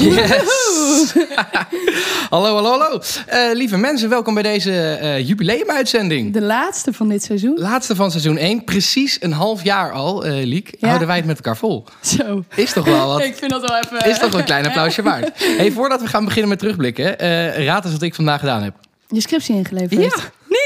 [0.00, 1.12] Yes!
[2.30, 3.00] hallo, hallo, hallo.
[3.26, 6.32] Eh, lieve mensen, welkom bij deze eh jubileumuitzending.
[6.32, 7.58] De laatste van dit seizoen.
[7.58, 8.64] Laatste van seizoen 1.
[8.64, 10.86] Precies een half jaar al, eh Liek, Ja.
[10.86, 11.84] houden wij het met elkaar vol.
[12.00, 12.44] Zo.
[12.54, 13.20] Is toch wel wat?
[13.30, 14.10] Ik vind dat wel even...
[14.10, 15.30] Is toch wel een klein applausje waard.
[15.56, 17.16] Hey, voordat we gaan beginnen met terugblikken,
[17.64, 18.74] raad eens wat ik vandaag gedaan heb.
[19.08, 20.00] Je scriptie ingeleverd.
[20.02, 20.10] Ja.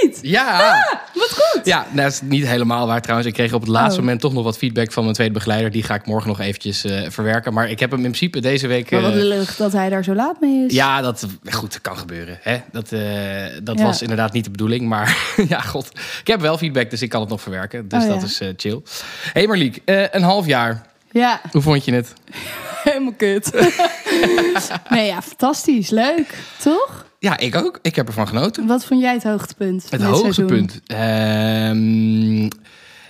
[0.03, 0.19] Niet?
[0.23, 0.75] Ja!
[1.15, 1.67] Wat goed.
[1.67, 3.29] Ja, nou, dat is niet helemaal waar trouwens.
[3.29, 3.99] Ik kreeg op het laatste Oh.
[4.05, 5.71] moment toch nog wat feedback van mijn tweede begeleider.
[5.71, 7.53] Die ga ik morgen nog eventjes eh, verwerken.
[7.53, 8.91] Maar ik heb hem in principe deze week...
[8.91, 10.73] Maar wat eh, lullig dat hij daar zo laat mee is.
[10.75, 12.39] Ja, dat, goed, kan gebeuren.
[12.43, 12.59] Hè?
[12.73, 13.01] Dat, eh,
[13.63, 13.85] dat Ja.
[13.85, 14.89] was inderdaad niet de bedoeling.
[14.89, 15.17] Maar
[15.49, 15.89] ja, god.
[16.21, 17.89] Ik heb wel feedback, dus ik kan het nog verwerken.
[17.89, 18.47] Dus Oh, dat ja.
[18.47, 18.81] is chill.
[19.23, 20.83] Hé hey Marliek, een half jaar.
[21.11, 22.13] Ja, Hoe vond je het?
[22.85, 23.51] helemaal kut.
[24.91, 25.91] nee, ja, fantastisch.
[25.91, 26.35] Leuk.
[26.63, 27.05] Toch?
[27.23, 27.79] Ja, ik ook.
[27.83, 28.67] Ik heb ervan genoten.
[28.67, 30.81] Wat vond jij het hoogtepunt Het hoogtepunt.
[30.87, 32.43] Ehm,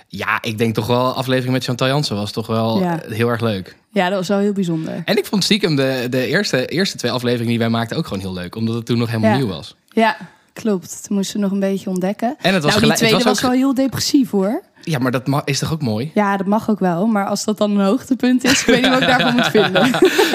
[0.07, 2.99] ja, ik denk toch wel aflevering met Chantal Jansen was toch wel Ja.
[3.07, 3.75] heel erg leuk.
[3.91, 5.01] Ja, dat was wel heel bijzonder.
[5.05, 8.19] En ik vond stiekem de, de eerste, eerste twee afleveringen die wij maakten ook gewoon
[8.23, 8.55] heel leuk.
[8.55, 9.37] Omdat het toen nog helemaal Ja.
[9.37, 9.75] nieuw was.
[9.89, 10.17] Ja,
[10.53, 11.03] klopt.
[11.07, 12.35] Toen moesten we nog een beetje ontdekken.
[12.41, 14.61] En het was nou, die gelijk- het tweede was was, wel heel depressief hoor.
[14.83, 16.11] Ja, maar dat is toch ook mooi?
[16.13, 17.05] Ja, dat mag ook wel.
[17.05, 19.89] Maar als dat dan een hoogtepunt is, ik weet niet wat ik daarvan moet vinden.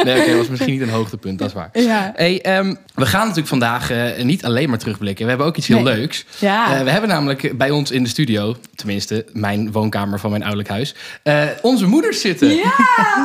[0.04, 1.68] Nee, oké, dat was misschien niet een hoogtepunt, dat is waar.
[1.72, 2.12] Ja.
[2.14, 5.22] Hey, ehm, we gaan natuurlijk vandaag eh, niet alleen maar terugblikken.
[5.24, 5.96] We hebben ook iets heel Nee.
[5.96, 6.24] leuks.
[6.38, 6.74] Ja.
[6.76, 10.70] Eh, we hebben namelijk bij ons in de studio, tenminste mijn woonkamer van mijn ouderlijk
[10.70, 12.48] huis, eh, onze moeders zitten.
[12.54, 12.72] Ja,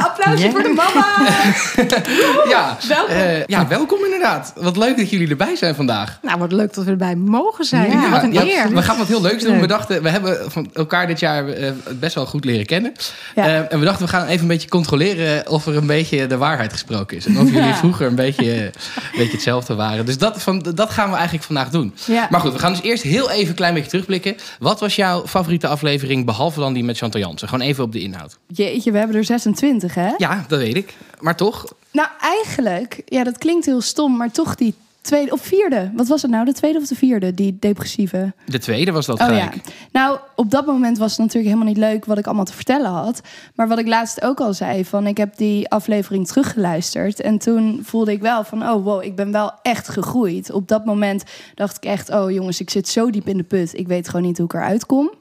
[0.02, 1.06] applausje voor de mama.
[2.50, 3.16] Ja, Welkom.
[3.16, 4.54] eh, ja, welkom inderdaad.
[4.56, 6.20] Wat leuk dat jullie erbij zijn vandaag.
[6.22, 7.92] Nou, wat leuk dat we erbij mogen zijn.
[7.92, 8.70] Ja, wat een ja, eer.
[8.74, 9.52] We gaan wat heel leuks doen.
[9.52, 9.62] Leuk.
[9.62, 12.92] We dachten, we hebben van elkaar dit jaar eh, best wel goed leren kennen.
[13.36, 13.46] Ja.
[13.48, 16.38] Eh, en we dachten, we gaan even een beetje controleren of er een beetje de
[16.38, 17.26] waarheid gesproken is.
[17.26, 17.76] En of jullie Ja.
[17.76, 18.72] vroeger een beetje, een
[19.18, 20.06] beetje hetzelfde waren.
[20.06, 21.94] Dus dat, van, dat gaan we eigenlijk vandaag doen.
[22.08, 22.28] Ja.
[22.30, 24.36] Maar goed, we gaan dus eerst heel even een klein beetje terugblikken.
[24.60, 27.48] Wat was jouw favoriete aflevering, behalve dan die met Chantal Jansen?
[27.50, 28.38] Gewoon even op de inhoud.
[28.48, 30.10] Jeetje, we hebben er 26 hè?
[30.18, 30.94] Ja, dat weet ik.
[31.20, 35.92] Maar toch, Nou, eigenlijk, ja, dat klinkt heel stom, maar toch die tweede of vierde.
[35.96, 36.46] Wat was het nou?
[36.46, 37.34] De tweede of de vierde?
[37.34, 38.34] Die depressieve.
[38.46, 39.50] de tweede was dat Oh ja.
[39.92, 42.92] Nou, op dat moment was het natuurlijk helemaal niet leuk wat ik allemaal te vertellen
[42.92, 43.22] had.
[43.56, 47.20] Maar wat ik laatst ook al zei, van ik heb die aflevering teruggeluisterd.
[47.22, 50.52] En toen voelde ik wel van, oh wow, ik ben wel echt gegroeid.
[50.52, 51.24] Op dat moment
[51.56, 53.78] dacht ik echt, oh jongens, ik zit zo diep in de put.
[53.78, 55.12] Ik weet gewoon niet hoe ik eruit kom.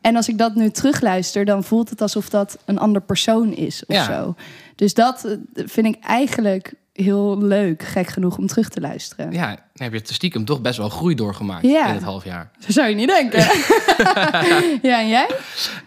[0.00, 3.82] En als ik dat nu terugluister, dan voelt het alsof dat een ander persoon is
[3.86, 4.04] of Ja.
[4.04, 4.34] zo.
[4.76, 5.32] Dus dat eh,
[5.66, 9.32] vind ik eigenlijk heel leuk, gek genoeg, om terug te luisteren.
[9.32, 11.86] Ja, dan heb je stiekem toch best wel groei doorgemaakt Ja.
[11.88, 12.50] in het half jaar.
[12.58, 13.38] Zo zou je niet denken.
[14.90, 15.26] ja, en jij?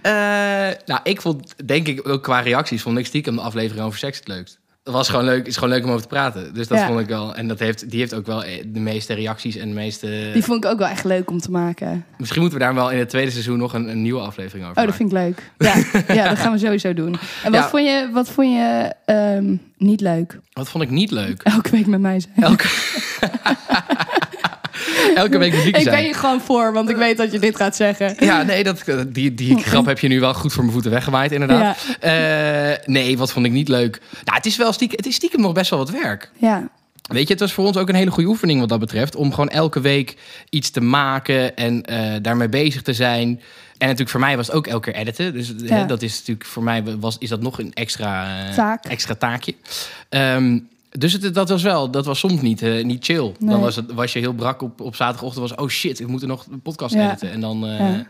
[0.01, 3.99] Eh, nou, ik vond, denk ik, ook qua reacties, vond ik stiekem de aflevering over
[3.99, 4.58] seks het leukst.
[4.91, 6.53] Was gewoon leuk, is gewoon leuk om over te praten.
[6.53, 6.87] Dus dat Ja.
[6.87, 7.35] vond ik wel.
[7.35, 10.29] En dat heeft, die heeft ook wel eh, de meeste reacties en de meeste.
[10.33, 12.05] Die vond ik ook wel echt leuk om te maken.
[12.17, 14.77] Misschien moeten we daar wel in het tweede seizoen nog een, een nieuwe aflevering over
[14.81, 15.51] Oh, dat vind ik leuk.
[15.57, 15.73] Ja,
[16.15, 17.13] ja dat gaan we sowieso doen.
[17.43, 17.69] En wat Ja.
[17.69, 20.39] vond je, wat vond je ehm, niet leuk?
[20.53, 21.41] Wat vond ik niet leuk?
[21.43, 22.33] Elke week met mij zijn.
[22.45, 22.67] Elke,
[25.19, 25.95] Elke week muziek ik zijn.
[25.95, 28.15] ben je gewoon voor, want ik weet dat je dit gaat zeggen.
[28.19, 31.31] Ja, nee, dat, die, die grap heb je nu wel goed voor mijn voeten weggewaaid,
[31.31, 31.77] inderdaad.
[31.99, 32.13] Eh,
[32.85, 34.01] nee, wat vond ik niet leuk?
[34.23, 36.31] Nou, het is wel stiekem, het is stiekem nog best wel wat werk.
[36.37, 36.69] Ja,
[37.09, 39.15] Weet je, het was voor ons ook een hele goede oefening wat dat betreft.
[39.15, 40.17] Om gewoon elke week
[40.49, 43.27] iets te maken en eh, daarmee bezig te zijn.
[43.27, 45.33] En natuurlijk voor mij was het ook elke keer editen.
[45.33, 48.85] Dus eh, dat is natuurlijk voor mij was, is dat nog een extra, eh, Taak.
[48.85, 49.55] extra taakje.
[50.09, 50.59] Ehm,
[50.91, 53.21] dus het, dat was wel, dat was soms niet, eh, niet chill.
[53.39, 53.49] Nee.
[53.49, 55.49] Dan was, het, was je heel brak op, op zaterdagochtend.
[55.49, 57.07] Was, oh shit, ik moet er nog een podcast Ja.
[57.07, 57.31] editen.
[57.31, 58.05] En dan, eh, Ja.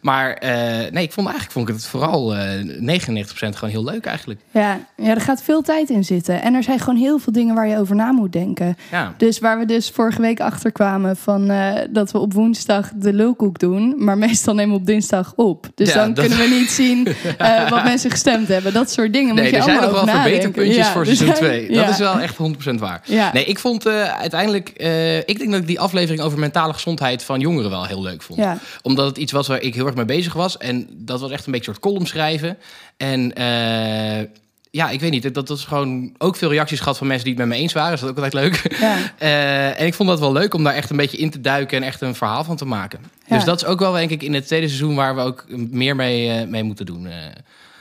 [0.00, 4.04] Maar eh, nee, ik vond eigenlijk vond ik het vooral eh 99% gewoon heel leuk
[4.06, 4.40] eigenlijk.
[4.50, 6.42] ja, ja, er gaat veel tijd in zitten.
[6.42, 8.76] En er zijn gewoon heel veel dingen waar je over na moet denken.
[8.90, 9.14] Ja.
[9.16, 11.52] Dus waar we dus vorige week achter kwamen van
[11.90, 15.66] dat we op woensdag de lulkoek doen, maar meestal nemen we op dinsdag op.
[15.74, 17.04] Dus dan dat- kunnen we niet zien
[17.70, 18.72] wat mensen gestemd hebben.
[18.72, 21.70] Dat soort dingen Nee, moet je er zijn nog wel verbeterpuntjes voor seizoen zijn- 2.
[21.72, 23.02] Dat is wel echt 100% waar.
[23.04, 23.32] Ja.
[23.32, 24.68] Nee, ik vond eh, uiteindelijk...
[24.68, 28.22] eh, ik denk dat ik die aflevering over mentale gezondheid van jongeren wel heel leuk
[28.22, 28.38] vond.
[28.38, 28.58] Ja.
[28.82, 30.56] Omdat het iets was waar ik heel erg mee bezig was.
[30.56, 32.58] En dat was echt een beetje een soort column schrijven.
[32.96, 34.26] En eh,
[34.70, 35.34] ja, ik weet niet.
[35.34, 37.90] Dat was gewoon ook veel reacties gehad van mensen die het met me eens waren.
[37.90, 38.76] Dus dat is ook altijd leuk.
[38.80, 38.96] Ja.
[39.80, 41.82] En ik vond dat wel leuk om daar echt een beetje in te duiken en
[41.82, 43.00] echt een verhaal van te maken.
[43.26, 43.36] Ja.
[43.36, 45.96] Dus dat is ook wel, denk ik, in het tweede seizoen waar we ook meer
[45.96, 47.08] mee, mee moeten doen.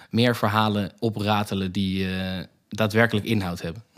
[0.10, 2.07] Meer verhalen opratelen die,
[2.69, 3.83] daadwerkelijk inhoud hebben.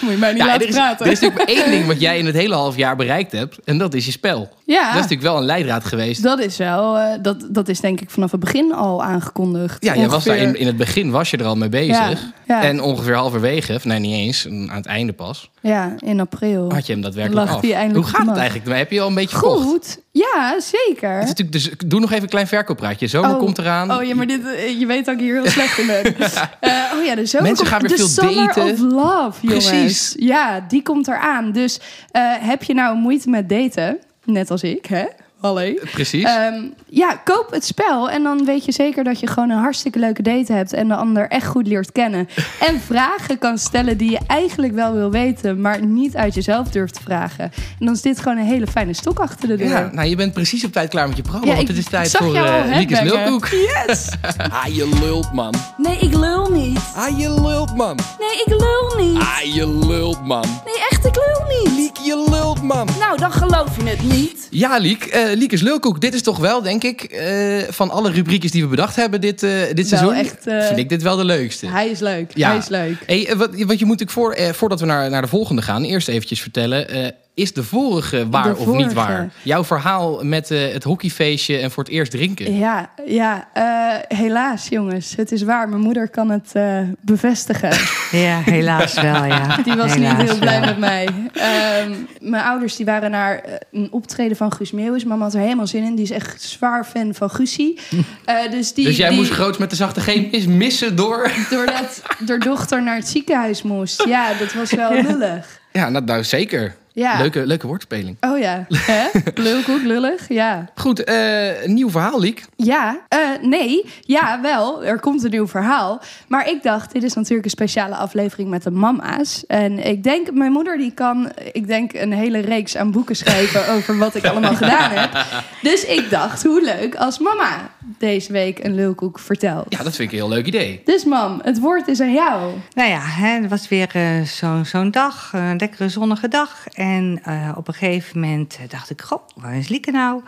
[0.00, 1.06] Moet je mij niet Ja, laten er, is, praten.
[1.06, 3.58] er is natuurlijk één ding wat jij in het hele half jaar bereikt hebt.
[3.64, 4.48] En dat is je spel.
[4.64, 6.22] ja, Dat is natuurlijk wel een leidraad geweest.
[6.22, 9.84] dat is wel, eh, dat, dat is denk ik vanaf het begin al aangekondigd.
[9.84, 11.96] Ja, jij was daar in, in het begin was je er al mee bezig.
[11.96, 12.62] Ja, ja.
[12.62, 16.72] En ongeveer halverwege, of nee niet eens, aan het einde pas, Ja, in april.
[16.72, 17.60] had je hem daadwerkelijk af.
[17.92, 18.76] Hoe gaat het eigenlijk?
[18.78, 19.36] Heb je al een beetje?
[19.36, 21.10] Goed, ja, zeker.
[21.10, 23.06] Het is natuurlijk, dus, doe nog even een klein verkooppraatje.
[23.06, 23.38] Zomer Oh.
[23.38, 23.92] komt eraan.
[23.96, 26.04] Oh ja, maar dit, eh, je weet dat ik hier heel slecht in ben.
[26.60, 28.62] Eh, oh ja, de zomer Mensen komt- gaan weer veel daten.
[28.72, 29.68] of Love, jongens.
[29.68, 30.14] Precies.
[30.18, 31.52] Ja, die komt eraan.
[31.52, 31.80] Dus
[32.10, 35.04] eh, heb je nou moeite met daten, net als ik, hè?
[35.40, 35.74] Hallo.
[35.92, 36.24] Precies.
[36.24, 39.98] Ehm, ja, koop het spel en dan weet je zeker dat je gewoon een hartstikke
[39.98, 42.28] leuke date hebt en de ander echt goed leert kennen.
[42.68, 46.94] En vragen kan stellen die je eigenlijk wel wil weten, maar niet uit jezelf durft
[46.94, 47.44] te vragen.
[47.78, 49.68] En dan is dit gewoon een hele fijne stok achter de deur.
[49.68, 51.50] ja, nou, je bent precies op tijd klaar met je programma.
[51.50, 53.28] Ja, want ik het is tijd voor uh, Liekes headbangen.
[53.28, 53.48] Lulkoek.
[53.48, 54.08] Yes!
[54.50, 55.54] Ah, je lult, man.
[55.76, 56.78] Nee, ik lul niet.
[56.94, 57.98] Ah, je lult, man.
[58.18, 59.18] Nee, ik lul niet.
[59.18, 60.44] Ah, je lult, man.
[60.64, 61.76] Nee, echt, ik lul niet.
[61.76, 62.88] Liek, je lult, man.
[62.98, 64.48] Nou, dan geloof je het niet.
[64.50, 65.04] Ja, Liek.
[65.30, 66.00] Eh Liekes Lulkoek.
[66.00, 69.42] Dit is toch wel, denk ik, eh, van alle rubriekjes die we bedacht hebben dit,
[69.42, 71.66] eh, dit seizoen, echt, vind ik dit wel de leukste.
[71.66, 72.30] Hij is leuk.
[72.34, 72.48] Ja.
[72.48, 72.96] Hij is leuk.
[73.06, 76.08] Hey, wat, wat je moet ik voor, voordat we naar, naar de volgende gaan, eerst
[76.08, 77.14] eventjes vertellen.
[77.36, 79.30] Is de vorige waar De of niet waar?
[79.42, 82.56] Jouw verhaal met eh, het hockeyfeestje en voor het eerst drinken.
[82.56, 85.16] Ja, ja eh, helaas jongens.
[85.16, 85.68] Het is waar.
[85.68, 87.70] Mijn moeder kan het eh, bevestigen.
[88.10, 89.56] Ja, helaas wel, ja.
[89.56, 90.68] Die was Helaas niet heel blij wel.
[90.68, 91.08] met mij.
[91.32, 95.04] Ehm, mijn ouders die waren naar een optreden van Guus Meeuwis.
[95.04, 95.94] Mama had er helemaal zin in.
[95.94, 97.78] Die is echt zwaar fan van Guusie.
[98.24, 101.30] Eh, dus, die, dus jij die, moest groots met de zachte G mis missen door...
[101.50, 104.04] Doordat door dochter naar het ziekenhuis moest.
[104.04, 105.60] Ja, dat was wel lullig.
[105.72, 106.76] Ja, nou, nou zeker.
[106.96, 107.18] Ja.
[107.18, 108.16] Leuke, leuke woordspeling.
[108.20, 108.66] Oh ja.
[108.92, 109.06] Hè?
[109.34, 110.28] Lulkoek, lullig.
[110.28, 110.64] Ja.
[110.74, 112.44] Goed, eh, een nieuw verhaal, Liek.
[112.56, 114.84] Ja, eh, nee, ja, wel.
[114.84, 116.00] Er komt een nieuw verhaal.
[116.28, 119.46] Maar ik dacht, dit is natuurlijk een speciale aflevering met de mama's.
[119.46, 123.68] En ik denk, mijn moeder die kan, ik denk, een hele reeks aan boeken schrijven
[123.74, 125.24] over wat ik allemaal gedaan heb.
[125.62, 129.66] Dus ik dacht, hoe leuk als mama deze week een lulkoek vertelt.
[129.68, 130.80] Ja, dat vind ik een heel leuk idee.
[130.84, 132.52] Dus mam, het woord is aan jou.
[132.74, 136.64] Nou ja, hè, het was weer eh, zo- zo'n dag, een lekkere zonnige dag.
[136.72, 136.84] En
[137.22, 140.22] eh, op een gegeven moment eh, dacht ik, goh, waar is Lieke nou?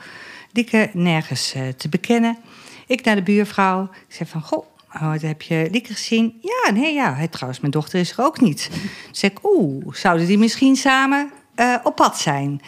[0.52, 2.38] Lieke nergens eh, te bekennen.
[2.87, 3.82] Ik naar de buurvrouw.
[3.82, 6.38] Ik zei van, goh, oh, heb je Lieke gezien?
[6.40, 7.14] Ja, nee, ja.
[7.14, 8.69] Hij, trouwens, mijn dochter is er ook niet.
[8.70, 11.31] Toen zei ik, oeh, zouden die misschien samen
[11.82, 12.61] op pad zijn?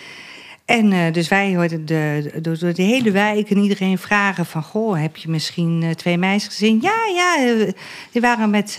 [0.64, 4.62] En dus wij hoorden de, door, de hele wijk en iedereen vragen van...
[4.62, 6.78] Goh, heb je misschien twee meisjes gezien?
[6.80, 7.54] Ja, ja,
[8.10, 8.78] die waren met,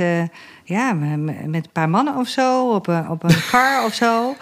[0.64, 4.36] ja, met een paar mannen of zo, op een, op een kar of zo.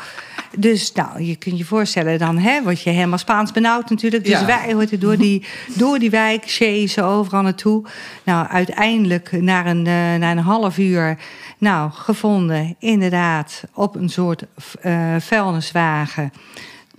[0.58, 4.24] Dus nou, je kunt je voorstellen, dan hè, word je helemaal Spaans benauwd natuurlijk.
[4.24, 4.46] Dus Ja.
[4.46, 5.46] wij hoorden door die,
[5.78, 7.84] door die wijk, chasen overal naartoe.
[8.24, 11.18] Nou, uiteindelijk na een, eh, na een half uur,
[11.58, 14.44] nou, gevonden inderdaad op een soort
[14.82, 16.32] eh, vuilniswagen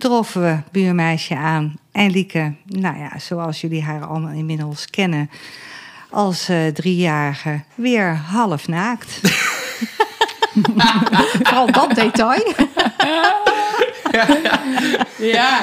[0.01, 1.75] troffen we buurmeisje aan.
[1.91, 5.29] En Lieke, nou ja, zoals jullie haar allemaal inmiddels kennen...
[6.09, 9.19] als eh, driejarige weer half naakt.
[11.43, 12.53] Vooral dat detail.
[15.19, 15.59] Ja,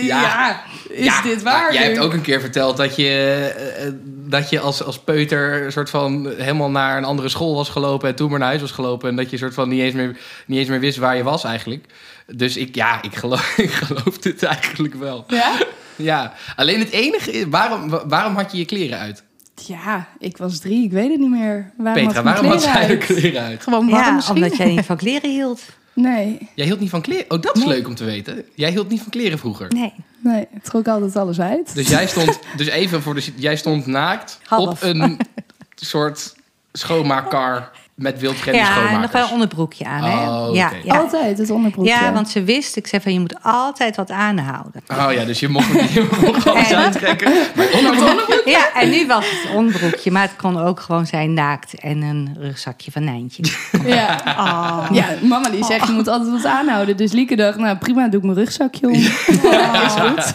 [0.00, 0.62] ja.
[0.88, 1.72] is Ja, dit waar?
[1.72, 1.88] Jij nu?
[1.88, 5.72] hebt ook een keer verteld dat je, eh, eh, dat je als, als peuter een
[5.72, 8.70] soort van helemaal naar een andere school was gelopen en toen maar naar huis was
[8.70, 9.08] gelopen.
[9.08, 11.44] En dat je soort van niet eens meer, niet eens meer wist waar je was
[11.44, 11.84] eigenlijk.
[12.26, 15.24] Dus ik, ja, ik geloof, ik geloof dit eigenlijk wel.
[15.28, 15.52] Ja?
[15.96, 19.22] Ja, alleen het enige is, waarom, wa- waarom had je je kleren uit?
[19.66, 21.70] Ja, ik was drie, ik weet het niet meer.
[21.76, 23.04] Waarom Petra, had waarom had zij de uit?
[23.04, 23.62] kleren uit?
[23.62, 24.34] Gewoon warm Ja, misschien.
[24.34, 25.60] omdat jij niet van kleren hield.
[25.92, 27.24] Nee, Jij hield niet van kleren?
[27.30, 27.74] Oh, dat is Nee.
[27.74, 28.44] leuk om te weten.
[28.54, 29.66] Jij hield niet van kleren vroeger.
[29.74, 29.92] Nee.
[30.20, 31.74] nee, ik trok altijd alles uit.
[31.74, 34.68] Dus jij stond, dus even voor de, jij stond naakt Half.
[34.68, 35.18] op een
[35.74, 36.34] soort
[36.72, 40.02] schoonmaakkar met wildvreemde Ja, en nog wel een onderbroekje aan.
[40.02, 40.28] Hè?
[40.28, 40.96] Oh, ja, ja.
[40.98, 41.92] Altijd het onderbroekje.
[41.92, 44.82] ja, want ze wist, ik zei van je moet altijd wat aanhouden.
[44.88, 47.32] Oh ja, dus je mocht, je mocht alles En- uittrekken.
[47.54, 48.42] Maar onderbroek?
[48.44, 52.36] Ja, en nu was het onderbroekje, maar het kon ook gewoon zijn naakt en een
[52.40, 53.42] rugzakje van Nijntje.
[53.86, 54.86] Ja.
[54.92, 56.96] ja, mama die zegt je moet altijd wat aanhouden.
[56.96, 58.94] Dus Lieke dacht, nou prima, doe ik mijn rugzakje om.
[58.94, 60.32] Ja, is goed.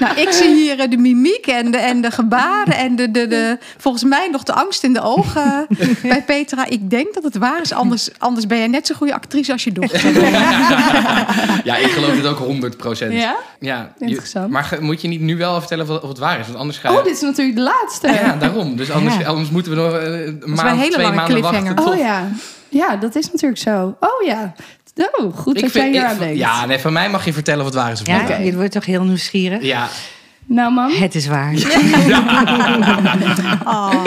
[0.00, 3.26] Nou, ik zie hier eh, de mimiek en de, en de gebaren en de, de,
[3.26, 5.66] de, volgens mij nog de angst in de ogen
[6.02, 6.66] bij Petra.
[6.66, 9.64] Ik denk dat het waar is, anders, anders ben je net zo'n goede actrice als
[9.64, 10.00] je dochter.
[11.64, 13.12] Ja, ik geloof dit ook 100 procent.
[13.12, 13.36] Ja?
[13.60, 14.50] Ja, je- Interessant.
[14.50, 16.46] maar ge- moet je niet nu wel vertellen of, het waar is?
[16.46, 16.98] Want anders ga je...
[16.98, 18.08] Oh, dit is natuurlijk de laatste.
[18.08, 18.76] Ja, daarom.
[18.76, 19.26] Dus anders, Ja.
[19.26, 21.74] anders moeten we nog eh, een maand, hele twee lange maanden wachten.
[21.74, 22.28] tot- Oh ja.
[22.68, 23.96] Ja, dat is natuurlijk zo.
[24.00, 24.54] Oh ja.
[25.12, 26.38] Oh, goed Ik dat vind- jij hier ik- aan denkt.
[26.38, 28.72] Ja, nee, van mij mag je vertellen of het waar is of Ja, je wordt
[28.72, 29.62] toch heel nieuwsgierig?
[29.62, 29.88] Ja,
[30.48, 30.90] Nou, mam.
[30.90, 31.52] Het is waar.
[33.64, 34.04] Oh.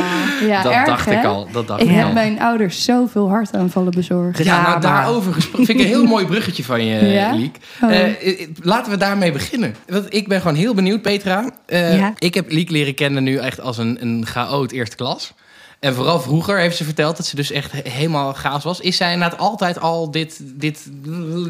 [0.47, 1.17] Ja, dat erg, dacht hè?
[1.19, 1.47] ik al.
[1.51, 2.11] Dat dacht Ik ik heb al.
[2.13, 4.37] mijn ouders zoveel hartaanvallen bezorgd.
[4.37, 5.65] Ja, Ja, nou, maar- daarover gesproken.
[5.65, 7.31] Vind ik een heel mooi bruggetje van je, Ja?
[7.33, 7.57] Liek.
[7.81, 7.91] Oh.
[7.91, 9.75] Eh, eh, laten we daarmee beginnen.
[9.87, 11.49] Want ik ben gewoon heel benieuwd, Petra.
[11.65, 12.13] Eh, Ja.
[12.17, 15.33] Ik heb Liek leren kennen nu echt als een, een chaot eerste klas.
[15.79, 18.79] En vooral vroeger heeft ze verteld dat ze dus echt he- helemaal chaos was.
[18.79, 20.87] Is zij inderdaad altijd al dit, dit,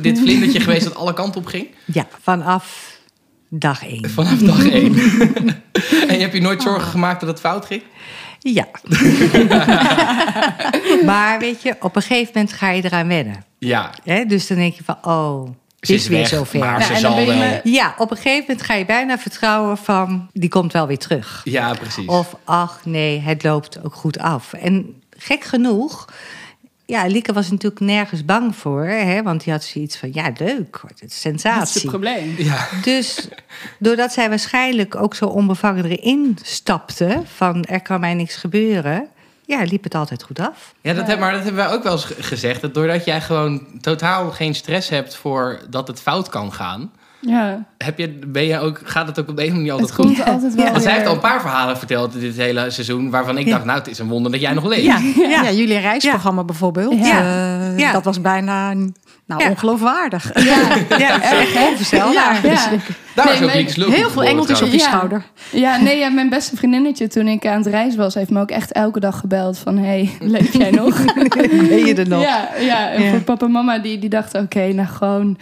[0.02, 1.68] dit vlindertje geweest dat alle kanten op ging?
[1.86, 2.91] Ja, vanaf
[3.54, 4.10] dag één.
[4.10, 4.94] Vanaf dag één.
[6.08, 7.84] en je hebt je nooit zorgen gemaakt dat het fout ging?
[8.40, 8.68] Ja.
[11.06, 13.46] maar weet je, op een gegeven moment ga je eraan wennen.
[13.60, 13.90] Ja.
[14.04, 14.26] Hè?
[14.26, 15.44] Dus dan denk je van, oh,
[15.80, 16.60] het Ze is is weer weg, zover.
[16.60, 19.18] maar Ja, ze en dan zal je Ja, op een gegeven moment ga je bijna
[19.18, 21.42] vertrouwen van, die komt wel weer terug.
[21.44, 22.06] Ja, precies.
[22.06, 24.54] Of, ach nee, het loopt ook goed af.
[24.54, 26.08] En gek genoeg,
[26.92, 28.84] ja, Lieke was natuurlijk nergens bang voor.
[28.84, 29.24] Hè?
[29.24, 31.90] Want die had zoiets van, ja, leuk, het is Dat is het sensatie.
[31.90, 32.34] probleem.
[32.38, 32.68] ja.
[32.84, 33.28] Dus
[33.80, 37.22] doordat zij waarschijnlijk ook zo onbevangen erin stapte...
[37.36, 39.08] van er kan mij niks gebeuren...
[39.46, 40.74] ja, liep het altijd goed af.
[40.82, 42.62] Ja, dat heb, maar dat hebben wij ook wel eens ge- gezegd.
[42.62, 47.64] Dat doordat jij gewoon totaal geen stress hebt voor dat het fout kan gaan, Ja,
[47.78, 50.16] heb je, ben je ook, gaat het ook op de een manier altijd het goed.
[50.16, 53.38] komt altijd wel Want zij heeft al een paar verhalen verteld dit hele seizoen, waarvan
[53.38, 53.52] ik Ja.
[53.52, 54.84] dacht, nou, het is een wonder dat jij nog leeft.
[54.84, 55.00] Ja,
[55.30, 57.06] Ja, jullie reisprogramma bijvoorbeeld.
[57.06, 57.20] Ja.
[57.20, 57.92] Eh, Ja.
[57.92, 58.74] Dat was bijna
[59.26, 59.50] nou, Ja.
[59.50, 60.32] ongeloofwaardig.
[60.44, 60.58] Ja,
[60.98, 62.40] ja echt onvoorstelbaar.
[62.44, 62.52] Ja.
[62.52, 62.70] ja.
[63.16, 64.84] Daar Nee, is ook Heel veel engeltjes op je Ja.
[64.84, 65.24] schouder.
[65.52, 68.52] Ja, nee, ja, mijn beste vriendinnetje toen ik aan het reizen was, heeft me ook
[68.52, 71.04] echt elke dag gebeld van, hey, leef jij nog?
[71.70, 72.22] Ben je er nog?
[72.24, 73.10] Ja, ja, en Ja.
[73.10, 75.38] voor papa en mama die, die dachten, oké, nou gewoon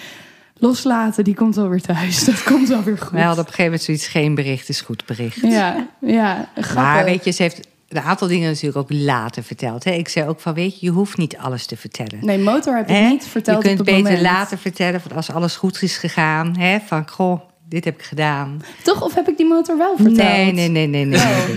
[0.60, 2.24] loslaten, die komt wel weer thuis.
[2.26, 3.12] Dat komt wel weer goed.
[3.12, 5.42] Wij hadden op een gegeven moment zoiets, geen bericht is goed bericht.
[5.42, 6.76] Ja, ja, grappig.
[6.76, 9.84] Maar weet je, ze heeft een aantal dingen natuurlijk ook later verteld.
[9.84, 9.92] Hè?
[9.92, 12.26] Ik zei ook van, weet je, je hoeft niet alles te vertellen.
[12.26, 13.08] Nee, motor heb ik Hè?
[13.08, 14.32] niet verteld je kunt op het beter moment.
[14.32, 16.58] later vertellen van als alles goed is gegaan.
[16.58, 16.78] Hè?
[16.86, 17.40] Van, goh,
[17.70, 18.62] dit heb ik gedaan.
[18.84, 19.02] Toch?
[19.04, 20.16] Of heb ik die motor wel verteld?
[20.18, 21.06] Nee, nee, nee, nee.
[21.06, 21.20] nee.
[21.20, 21.50] Oh.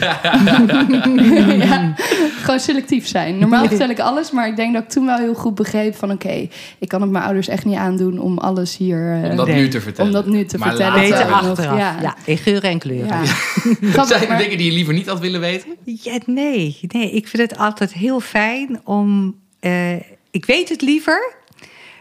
[1.68, 1.94] ja,
[2.42, 3.38] gewoon selectief zijn.
[3.38, 6.10] Normaal vertel ik alles, maar ik denk dat ik toen wel heel goed begreep van...
[6.10, 9.22] oké, ik kan het mijn ouders echt niet aandoen om alles hier...
[9.22, 9.56] eh, Om dat Nee.
[9.56, 10.10] nu te vertellen.
[10.10, 10.94] om dat nu te Maar vertellen.
[10.94, 11.78] later- Beter achteraf.
[11.78, 12.16] Ja, Ja.
[12.24, 13.08] in geuren en kleuren.
[13.80, 14.04] ja.
[14.06, 15.68] Zijn er dingen die je liever niet had willen weten?
[15.84, 17.10] Ja, nee, nee.
[17.10, 19.34] Ik vind het altijd heel fijn om.
[19.60, 19.94] eh,
[20.30, 21.32] ik weet het liever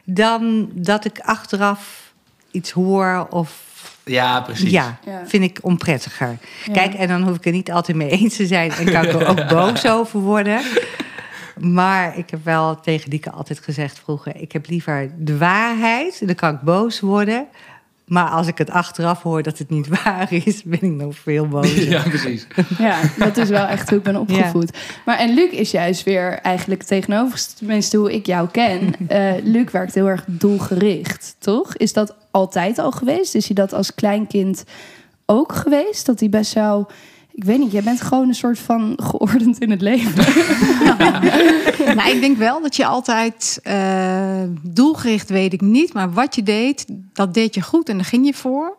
[0.05, 2.13] dan dat ik achteraf
[2.51, 3.69] iets hoor of.
[4.05, 4.71] Ja, precies.
[4.71, 5.21] Ja, Ja.
[5.27, 6.37] vind ik onprettiger.
[6.65, 6.73] Ja.
[6.73, 9.13] Kijk, en dan hoef ik er niet altijd mee eens te zijn en kan ik
[9.13, 10.61] er ook boos over worden.
[11.59, 16.35] Maar ik heb wel tegen Dieke altijd gezegd vroeger: ik heb liever de waarheid, dan
[16.35, 17.47] kan ik boos worden.
[18.11, 21.47] Maar als ik het achteraf hoor dat het niet waar is, ben ik nog veel
[21.47, 21.89] bozer.
[21.89, 22.47] Ja, precies.
[22.77, 24.77] Ja, dat is wel echt hoe ik ben opgevoed.
[25.05, 28.79] Maar en Luc is juist weer eigenlijk tegenover, tenminste hoe ik jou ken.
[29.07, 31.75] Eh, Luc werkt heel erg doelgericht, toch?
[31.75, 33.35] Is dat altijd al geweest?
[33.35, 34.63] Is hij dat als kleinkind
[35.25, 36.05] ook geweest?
[36.05, 36.91] Dat hij best wel,
[37.33, 40.25] ik weet niet, jij bent gewoon een soort van geordend in het leven.
[41.95, 46.43] nou, ik denk wel dat je altijd eh, doelgericht, weet ik niet, maar wat je
[46.43, 48.77] deed, dat deed je goed en daar ging je voor.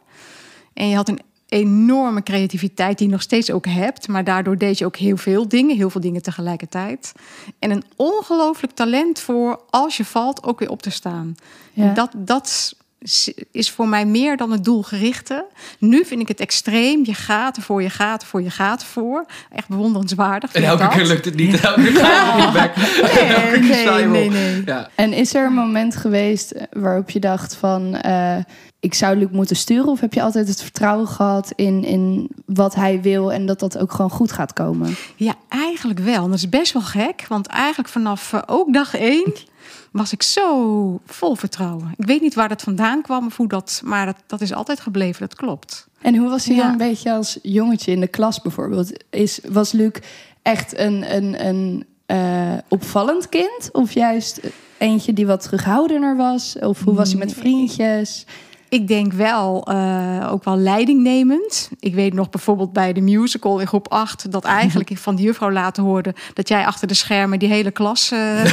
[0.74, 4.78] En je had een enorme creativiteit die je nog steeds ook hebt, maar daardoor deed
[4.78, 7.12] je ook heel veel dingen, heel veel dingen tegelijkertijd.
[7.58, 11.34] En een ongelooflijk talent voor als je valt ook weer op te staan.
[11.72, 11.88] Ja.
[11.88, 12.74] En dat, dat
[13.50, 15.44] is voor mij meer dan het doelgerichte.
[15.78, 17.00] Nu vind ik het extreem.
[17.04, 19.26] Je gaat ervoor, je gaat ervoor, je gaat ervoor.
[19.50, 20.52] Echt bewonderenswaardig.
[20.52, 21.60] En elke keer lukt het niet.
[21.60, 22.36] Elke keer ga
[23.98, 24.62] je nee, nee, nee.
[24.66, 24.88] Ja.
[24.94, 27.94] En is er een moment geweest eh, waarop je dacht van...
[27.94, 28.36] eh,
[28.80, 29.88] ik zou Luc moeten sturen?
[29.88, 33.32] Of heb je altijd het vertrouwen gehad in, in wat hij wil...
[33.32, 34.94] en dat dat ook gewoon goed gaat komen?
[35.16, 36.24] Ja, eigenlijk wel.
[36.24, 37.24] En dat is best wel gek.
[37.28, 39.32] Want eigenlijk vanaf eh, ook dag één
[39.92, 41.94] was ik zo vol vertrouwen.
[41.96, 43.80] Ik weet niet waar dat vandaan kwam of hoe dat...
[43.84, 45.86] Maar dat, dat is altijd gebleven, dat klopt.
[46.00, 46.62] En hoe was hij Ja.
[46.62, 48.92] dan een beetje als jongetje in de klas bijvoorbeeld?
[49.10, 49.92] Is, was Luc
[50.42, 53.68] echt een, een, een eh, opvallend kind?
[53.72, 54.40] Of juist
[54.78, 56.56] eentje die wat terughoudender was?
[56.60, 58.26] Of hoe was hij met vriendjes?
[58.72, 61.70] Ik denk wel, eh, ook wel leidingnemend.
[61.80, 64.32] Ik weet nog bijvoorbeeld bij de musical in groep 8...
[64.32, 66.14] dat eigenlijk ik van de juffrouw laten hoorde...
[66.34, 68.44] dat jij achter de schermen die hele klas eh,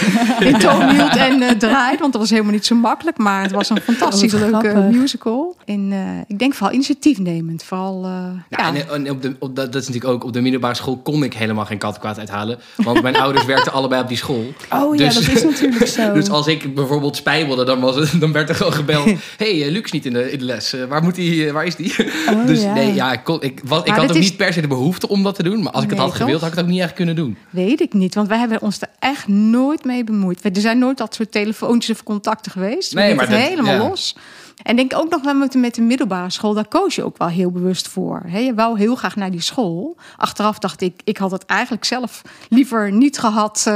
[0.49, 1.99] in toon hield en eh draait.
[1.99, 3.17] Want dat was helemaal niet zo makkelijk.
[3.17, 4.99] Maar het was een fantastisch leuke grappig.
[4.99, 5.55] musical.
[5.65, 7.63] En eh, ik denk vooral initiatiefnemend.
[7.63, 8.11] Vooral, eh,
[8.49, 8.73] Ja, ja.
[8.73, 11.23] en, en op de, op, dat dat is natuurlijk ook op de middelbare school kon
[11.23, 12.59] ik helemaal geen kattenkwaad uithalen.
[12.75, 14.53] Want mijn ouders werkten allebei op die school.
[14.73, 16.13] Oh ja, Dus- dat is natuurlijk zo.
[16.13, 19.05] Dus als ik bijvoorbeeld spijbelde, dan, was het, dan werd er gewoon gebeld.
[19.37, 20.73] Hé, hey, Luc is niet in de, in de les.
[20.73, 21.93] Eh, waar, moet hij, eh, waar is die?
[22.29, 22.73] Oh, dus ja.
[22.73, 25.07] nee, ja, ik, kon, ik, was, ik had ook is- niet per se de behoefte
[25.09, 25.63] om dat te doen.
[25.63, 26.39] Maar als ik het had gewild, toch?
[26.41, 27.37] had ik het ook niet echt kunnen doen.
[27.49, 30.43] Weet ik niet, want wij hebben ons er echt nooit mee bemoeid.
[30.55, 32.93] Er zijn nooit dat soort telefoontjes of contacten geweest.
[32.93, 33.87] We Nee, maar het dat- helemaal ja.
[33.87, 34.15] los.
[34.63, 37.27] En denk ook nog wel met, met de middelbare school, daar koos je ook wel
[37.27, 38.21] heel bewust voor.
[38.27, 38.37] Hè?
[38.39, 39.97] Je wou heel graag naar die school.
[40.17, 43.63] Achteraf dacht ik, ik had het eigenlijk zelf liever niet gehad.
[43.67, 43.73] eh,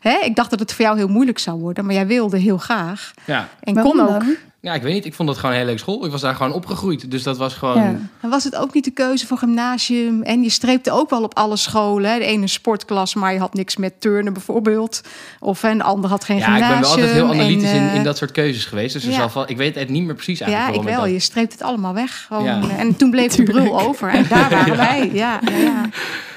[0.00, 0.18] hè?
[0.24, 3.12] Ik dacht dat het voor jou heel moeilijk zou worden, maar jij wilde heel graag.
[3.24, 3.48] Ja.
[3.60, 4.08] En Waarom kon ook.
[4.20, 4.34] dan?
[4.68, 5.04] Ja, ik weet niet.
[5.04, 6.04] Ik vond dat gewoon een hele leuke school.
[6.04, 7.10] Ik was daar gewoon opgegroeid.
[7.10, 7.82] Dus dat was gewoon...
[7.82, 7.96] Ja.
[8.20, 10.22] En was het ook niet de keuze voor gymnasium?
[10.22, 12.10] En je streepte ook wel op alle scholen.
[12.10, 12.18] Hè?
[12.18, 15.00] De ene sportklas, maar je had niks met turnen bijvoorbeeld.
[15.40, 16.70] Of een ander had geen Ja, ik gymnasium.
[16.80, 18.92] ben wel altijd heel analytisch En, in, eh, in dat soort keuzes geweest.
[18.92, 19.16] Dus er ja.
[19.16, 20.72] zal wel, ik weet het niet meer precies eigenlijk.
[20.72, 21.12] Ja, ik waarom wel.
[21.12, 22.24] dat- Je streept het allemaal weg.
[22.26, 22.44] Gewoon.
[22.44, 22.60] Ja.
[22.78, 24.08] En toen bleef de brul over.
[24.08, 25.10] En daar waren wij.
[25.12, 25.88] Ja, ja, ja.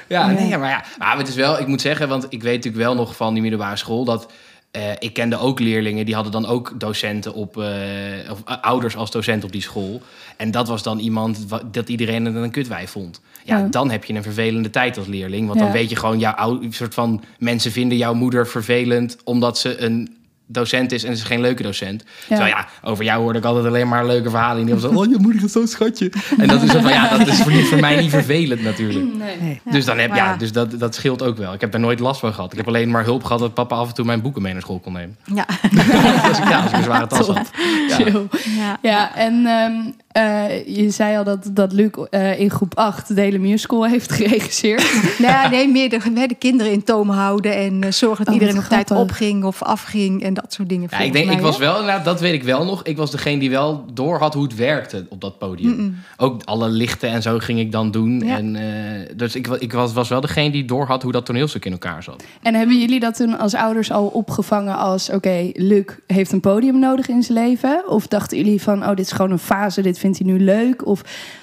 [0.08, 2.84] Ja, nee, maar ja, maar het is wel, ik moet zeggen, want ik weet natuurlijk
[2.84, 4.32] wel nog van die middelbare school dat
[4.72, 7.64] eh, ik kende ook leerlingen die hadden dan ook docenten op, eh,
[8.30, 10.02] of eh, ouders als docent op die school.
[10.36, 13.20] En dat was dan iemand dat iedereen het een kutwijf vond.
[13.44, 13.66] Ja, Ja.
[13.70, 15.46] dan heb je een vervelende tijd als leerling.
[15.46, 15.64] Want Ja.
[15.64, 19.80] dan weet je gewoon, jouw ou- soort van mensen vinden jouw moeder vervelend omdat ze
[19.80, 20.16] een
[20.52, 22.04] docent is en ze is geen leuke docent.
[22.28, 24.64] Terwijl ja, over jou hoorde ik altijd alleen maar leuke verhalen.
[24.64, 26.12] Die was oh, je moeder is zo'n schatje.
[26.38, 29.14] En dat is, zo van, ja, dat is voor, voor mij niet vervelend natuurlijk.
[29.14, 29.60] Nee.
[29.70, 30.36] Dus, dan heb, ja, ja.
[30.36, 31.52] dus dat, dat scheelt ook wel.
[31.52, 32.52] Ik heb daar nooit last van gehad.
[32.52, 34.62] Ik heb alleen maar hulp gehad dat papa af en toe mijn boeken mee naar
[34.62, 35.16] school kon nemen.
[35.34, 35.46] ja.
[36.28, 37.50] als, ik, ja, als ik een zware tas had.
[37.88, 37.96] Ja.
[37.96, 38.26] Chill.
[38.56, 38.78] ja.
[38.82, 39.72] Ja, en ehm,
[40.12, 44.12] eh, je zei al dat, dat Luc eh, in groep 8 de hele musical heeft
[44.22, 45.18] geregisseerd.
[45.18, 48.40] Nee, nee, meer de, hè, de kinderen in toom houden en eh, zorgen dat Oh,
[48.40, 50.88] iedereen op tijd opging of afging en dat soort dingen.
[50.90, 52.82] Ja, ik denk, ik was wel, nou, dat weet ik wel nog.
[52.82, 55.96] Ik was degene die wel door had hoe het werkte op dat podium.
[56.16, 58.20] Ook alle lichten en zo ging ik dan doen.
[58.24, 58.36] Ja.
[58.36, 61.64] En, eh, dus ik, ik was, was wel degene die door had hoe dat toneelstuk
[61.64, 62.24] in elkaar zat.
[62.42, 65.10] En hebben jullie dat toen als ouders al opgevangen als...
[65.10, 67.88] oké, Luc heeft een podium nodig in zijn leven?
[67.88, 70.86] Of dachten jullie van, oh, dit is gewoon een fase, dit vindt hij nu leuk?
[70.86, 71.02] Of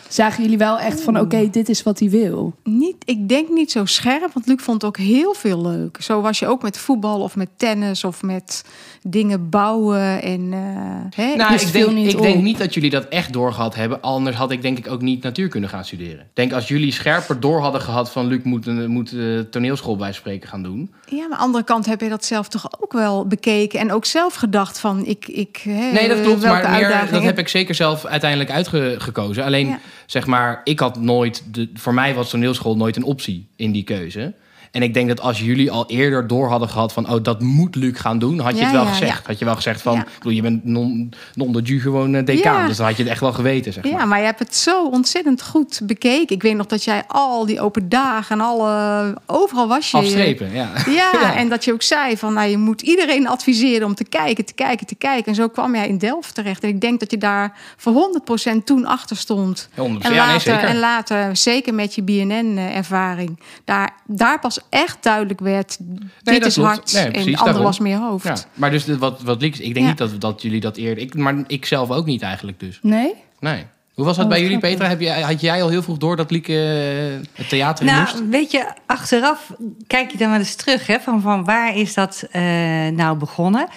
[0.09, 2.53] zagen jullie wel echt van, oké, dit is wat hij wil?
[2.63, 5.97] Niet, ik denk niet zo scherp, want Luc vond het ook heel veel leuk.
[6.01, 8.63] Zo was je ook met voetbal of met tennis of met
[9.03, 10.21] dingen bouwen.
[10.21, 11.35] En, eh, hè?
[11.35, 14.01] Nou, dus ik, denk, niet ik denk niet dat jullie dat echt doorgehad hebben.
[14.01, 16.19] Anders had ik denk ik ook niet natuurkunde gaan studeren.
[16.19, 18.27] Ik denk als jullie scherper door hadden gehad van...
[18.27, 20.91] Luc moet, een- moet eh, toneelschool bij spreken gaan doen.
[21.05, 23.91] Ja, maar aan de andere kant heb je dat zelf toch ook wel bekeken en
[23.91, 25.27] ook zelf gedacht van ik.
[25.27, 26.41] ik hè, Nee, dat klopt.
[26.43, 29.43] Maar meer, dat heb ik zeker zelf uiteindelijk uitgekozen.
[29.43, 29.79] Alleen, Ja.
[30.09, 31.53] Zeg maar, ik had nooit...
[31.53, 34.33] De, voor mij was toneelschool nooit een optie in die keuze.
[34.71, 37.09] En ik denk dat als jullie al eerder door hadden gehad van...
[37.11, 39.17] oh, dat moet Luc gaan doen, had je Ja, het wel ja, gezegd.
[39.17, 39.23] ja.
[39.25, 39.97] Had je wel gezegd van...
[39.97, 42.67] Ik bedoel, je bent non, non de ju gewoon eh, decaan.
[42.67, 43.91] Dus dan had je het echt wel geweten, zeg maar.
[43.91, 46.35] Ja, maar je hebt het zo ontzettend goed bekeken.
[46.35, 49.97] Ik weet nog dat jij al die open dagen en alle overal was je.
[49.97, 50.71] Afstrepen, ja.
[50.85, 54.45] Ja, en dat je ook zei van nou, je moet iedereen adviseren om te kijken,
[54.45, 55.25] te kijken, te kijken.
[55.25, 56.63] En zo kwam jij in Delft terecht.
[56.63, 58.21] En ik denk dat je daar voor
[58.53, 59.69] 100% toen achter stond.
[59.71, 59.73] 100%.
[59.75, 60.63] En nee, later, zeker.
[60.63, 65.77] en later, zeker met je BNN-ervaring, daar, daar pas echt duidelijk werd:
[66.21, 66.69] dit is klopt.
[66.69, 67.63] hard Nee, en precies, ander daarom.
[67.63, 68.25] was meer hoofd.
[68.25, 71.03] Ja, maar dus wat, wat Liek, ik denk niet dat, dat jullie dat eerder...
[71.03, 72.79] Ik, maar ik zelf ook niet eigenlijk dus.
[72.81, 73.13] Nee?
[73.39, 73.65] Nee.
[73.93, 74.57] Hoe was dat Oh, bij jullie.
[74.57, 74.87] Petra?
[74.87, 78.13] Heb jij, had jij al heel vroeg door dat Lieke eh, het theater in moest?
[78.13, 79.53] Nou, weet je, achteraf
[79.87, 82.41] kijk je dan wel eens terug, hè, van, van waar is dat eh,
[82.87, 83.67] nou begonnen?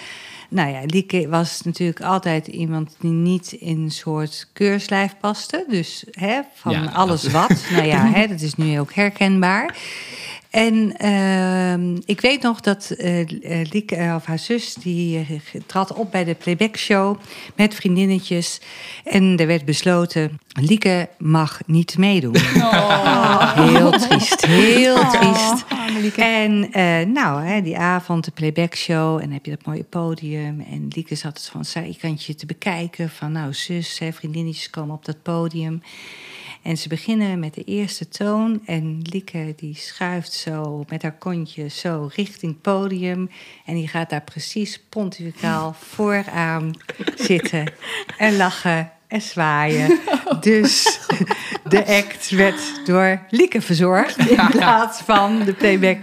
[0.49, 5.65] Nou ja, Lieke was natuurlijk altijd iemand die niet in een soort keurslijf paste.
[5.69, 7.63] Dus hè, van Ja, alles wat.
[7.71, 9.77] Nou ja, hè, dat is nu ook herkenbaar.
[10.53, 12.95] En ehm, ik weet nog dat
[13.71, 17.19] Lieke, eh, of haar zus, die trad op bij de playback show
[17.55, 18.61] met vriendinnetjes.
[19.03, 22.37] En er werd besloten, Lieke mag niet meedoen.
[23.69, 25.65] Heel triest, heel triest.
[26.15, 30.65] En eh, nou, hè, die avond, de playback show, en heb je dat mooie podium.
[30.71, 33.09] En Lieke zat het van zijkantje te bekijken.
[33.09, 35.81] Van nou, zus, hè, vriendinnetjes komen op dat podium.
[36.63, 38.61] En ze beginnen met de eerste toon.
[38.65, 43.29] En Lieke die schuift zo met haar kontje zo richting podium.
[43.65, 46.71] En die gaat daar precies pontificaal vooraan
[47.15, 47.73] zitten.
[48.17, 49.99] En lachen en zwaaien.
[50.39, 50.99] Dus
[51.69, 54.17] de act werd door Lieke verzorgd.
[54.17, 55.97] In plaats van de playback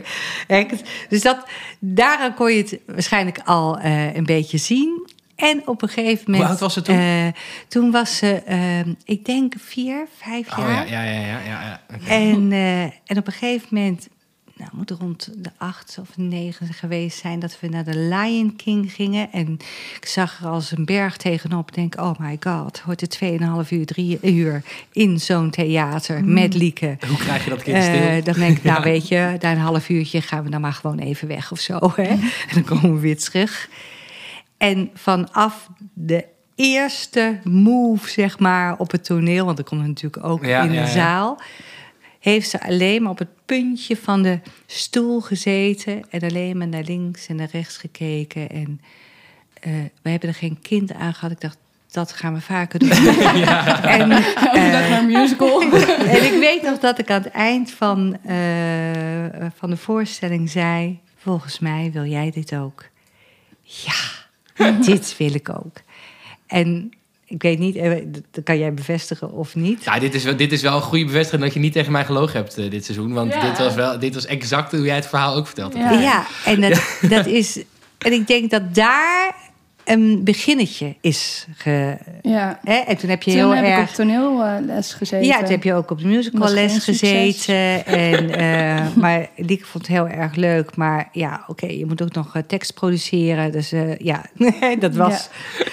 [0.49, 0.83] act.
[1.09, 5.09] Dus dat, daaraan kon je het waarschijnlijk al eh, een beetje zien.
[5.41, 6.51] En op een gegeven moment...
[6.51, 6.97] oud was ze toen?
[6.97, 7.27] eh,
[7.69, 10.83] toen was ze, eh, ik denk vier, vijf jaar.
[10.83, 11.41] Oh ja, ja, ja, ja.
[11.45, 12.07] ja, ja.
[12.07, 14.09] En, eh, en op een gegeven moment,
[14.57, 18.93] nou, moet rond de acht of negen geweest zijn, dat we naar de Lion King
[18.93, 19.33] gingen.
[19.33, 19.59] En
[19.97, 21.75] ik zag er als een berg tegenop.
[21.75, 26.97] Denk, oh my god, hoort er 2,5 uur, drie uur in zo'n theater met Lieke.
[27.09, 28.23] Hoe krijg je dat kind stil?
[28.25, 30.99] Dan denk ik, nou weet je, na een half uurtje gaan we dan maar gewoon
[30.99, 31.79] even weg of zo.
[31.95, 32.03] Hè?
[32.03, 32.21] En
[32.55, 33.69] dan komen we weer terug.
[34.61, 39.45] En vanaf de eerste move, zeg maar, op het toneel...
[39.45, 40.87] want dat komt natuurlijk ook Ja, in de ja, ja.
[40.87, 41.41] zaal...
[42.19, 46.03] heeft ze alleen maar op het puntje van de stoel gezeten...
[46.11, 48.51] en alleen maar naar links en naar rechts gekeken.
[48.51, 48.81] En
[49.61, 51.31] eh, we hebben er geen kind aan gehad.
[51.31, 51.59] Ik dacht,
[51.91, 52.91] dat gaan we vaker doen.
[53.99, 55.63] En, Elke dag eh, naar een musical.
[56.17, 58.37] en ik weet nog dat ik aan het eind van, eh,
[59.57, 61.01] van de voorstelling zei...
[61.17, 62.85] volgens mij wil jij dit ook.
[63.63, 64.20] Ja,
[64.87, 65.77] dit wil ik ook.
[66.47, 66.91] En
[67.27, 67.93] ik weet niet, eh,
[68.31, 69.85] dat kan jij bevestigen of niet.
[69.85, 72.05] Ja, dit is, wel, dit is wel een goede bevestiging dat je niet tegen mij
[72.05, 73.13] gelogen hebt eh, dit seizoen.
[73.13, 73.49] Want Ja.
[73.49, 75.95] dit, was wel, dit was exact hoe jij het verhaal ook verteld hebt.
[75.95, 76.01] Ja.
[76.01, 76.83] Ja, en dat,
[77.17, 77.63] dat is...
[77.99, 79.35] En ik denk dat daar
[79.91, 81.47] een beginnetje is.
[81.57, 82.59] Ge, Ja.
[82.65, 82.75] hè?
[82.75, 83.89] En toen heb je Toen heel heb ik erg...
[83.89, 85.27] op toneelles gezeten.
[85.27, 86.85] Ja, toen heb je ook op de geen succes.
[86.85, 87.87] gezeten.
[88.01, 90.77] En, eh, maar Lieke vond het heel erg leuk.
[90.77, 93.53] Maar ja, oké, je moet ook nog eh, tekst produceren.
[93.53, 94.25] Dus eh, ja,
[94.79, 95.29] dat was...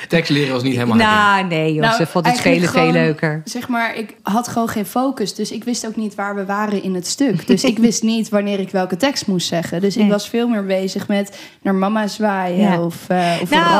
[0.07, 0.97] Tekst leren was niet helemaal.
[0.97, 3.41] Nou, nee joh, Nou, ze vond het spelen veel gewoon, leuker.
[3.45, 5.35] Zeg maar, ik had gewoon geen focus.
[5.35, 7.47] Dus ik wist ook niet waar we waren in het stuk.
[7.47, 9.81] Dus ik wist niet wanneer ik welke tekst moest zeggen.
[9.81, 12.57] Dus ik was veel meer bezig met naar mama zwaaien.
[12.57, 12.81] Ja.
[12.81, 13.77] Of, eh, of Nou, een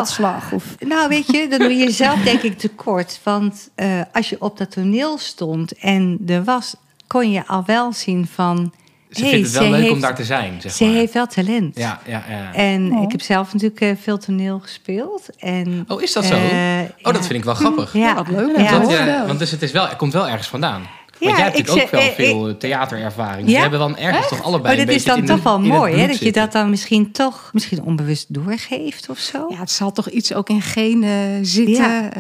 [0.52, 0.64] Of...
[0.80, 3.20] Nou, weet je, dan doe je jezelf denk ik tekort.
[3.24, 6.76] Want eh, als je op dat toneel stond en er was,
[7.08, 8.74] kon je al wel zien van...
[9.12, 10.94] Ze hey, vindt het wel leuk heeft, om daar te zijn, zeg Ze maar.
[10.94, 11.78] heeft wel talent.
[11.78, 12.54] Ja, ja, ja.
[12.54, 13.04] En Oh.
[13.04, 15.26] ik heb zelf natuurlijk eh, veel toneel gespeeld.
[15.40, 16.34] En, Oh, is dat zo?
[16.34, 17.12] eh, oh, ja.
[17.12, 17.94] dat vind ik wel grappig.
[17.94, 18.58] Ja, wat leuk.
[18.58, 20.82] Ja, Dat ja, want dus het, is wel, het komt wel ergens vandaan.
[21.20, 23.42] Want Ja, jij hebt ik natuurlijk ook wel eh, veel theaterervaring.
[23.46, 23.56] Dus Ja?
[23.56, 26.08] we hebben dan ergens toch allebei Oh, een dat is dan toch wel mooi, hè?
[26.08, 29.46] Dat je dat dan misschien toch misschien onbewust doorgeeft of zo.
[29.50, 31.84] Ja, het zal toch iets ook in genen zitten.
[31.84, 32.12] Ja.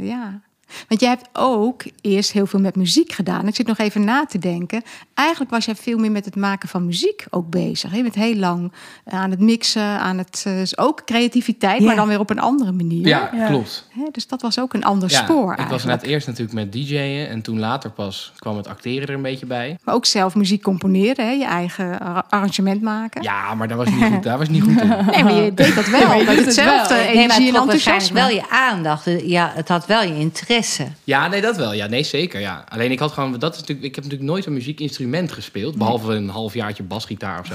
[0.00, 0.40] Ja.
[0.88, 3.46] Want jij hebt ook eerst heel veel met muziek gedaan.
[3.46, 4.82] Ik zit nog even na te denken.
[5.14, 7.94] Eigenlijk was jij veel meer met het maken van muziek ook bezig.
[7.96, 8.72] Je bent heel lang
[9.04, 11.86] aan het mixen, aan het eh, ook creativiteit, Ja.
[11.86, 13.06] maar dan weer op een andere manier.
[13.06, 13.46] Ja, Ja.
[13.46, 13.86] klopt.
[13.90, 16.72] Hè, dus dat was ook een ander Ja, spoor ik was net eerst natuurlijk met
[16.72, 19.78] DJ'en en toen later pas kwam het acteren er een beetje bij.
[19.84, 21.32] Maar ook zelf muziek componeren, hè?
[21.32, 23.22] je eigen ar- arrangement maken.
[23.22, 24.88] Ja, maar daar was niet goed, daar was niet goed in.
[25.10, 26.12] Nee, maar je deed dat wel.
[26.18, 27.02] je doet het hetzelfde wel.
[27.04, 28.14] energie Nee, maar het en enthousiasme.
[28.20, 29.04] wel je aandacht.
[29.22, 30.14] Ja, het had wel je
[30.58, 30.88] interesse.
[31.04, 31.72] Ja, nee, dat wel.
[31.72, 32.40] Ja, nee, zeker.
[32.40, 32.64] Ja.
[32.68, 36.12] Alleen ik had gewoon, dat is natuurlijk, ik heb natuurlijk nooit een muziekinstrument gespeeld, behalve
[36.12, 37.54] een halfjaartje basgitaar of zo.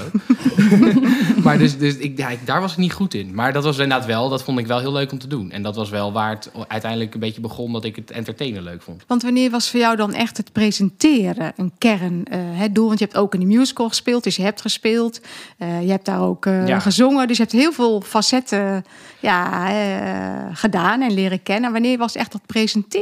[1.44, 3.34] maar dus, dus ik, ja, ik- daar was ik niet goed in.
[3.34, 5.50] Maar dat was inderdaad wel, dat vond ik wel heel leuk om te doen.
[5.50, 8.82] En dat was wel waar het uiteindelijk een beetje begon dat ik het entertainen leuk
[8.82, 9.04] vond.
[9.06, 12.86] Want wanneer was voor jou dan echt het presenteren een kern eh, het doel?
[12.86, 15.20] Want je hebt ook in de musical gespeeld, dus je hebt gespeeld.
[15.58, 16.78] Eh, je hebt daar ook eh, Ja.
[16.78, 17.26] gezongen.
[17.28, 18.84] Dus je hebt heel veel facetten
[19.20, 21.72] ja, eh, gedaan en leren kennen.
[21.72, 22.93] Wanneer was echt dat presenteren?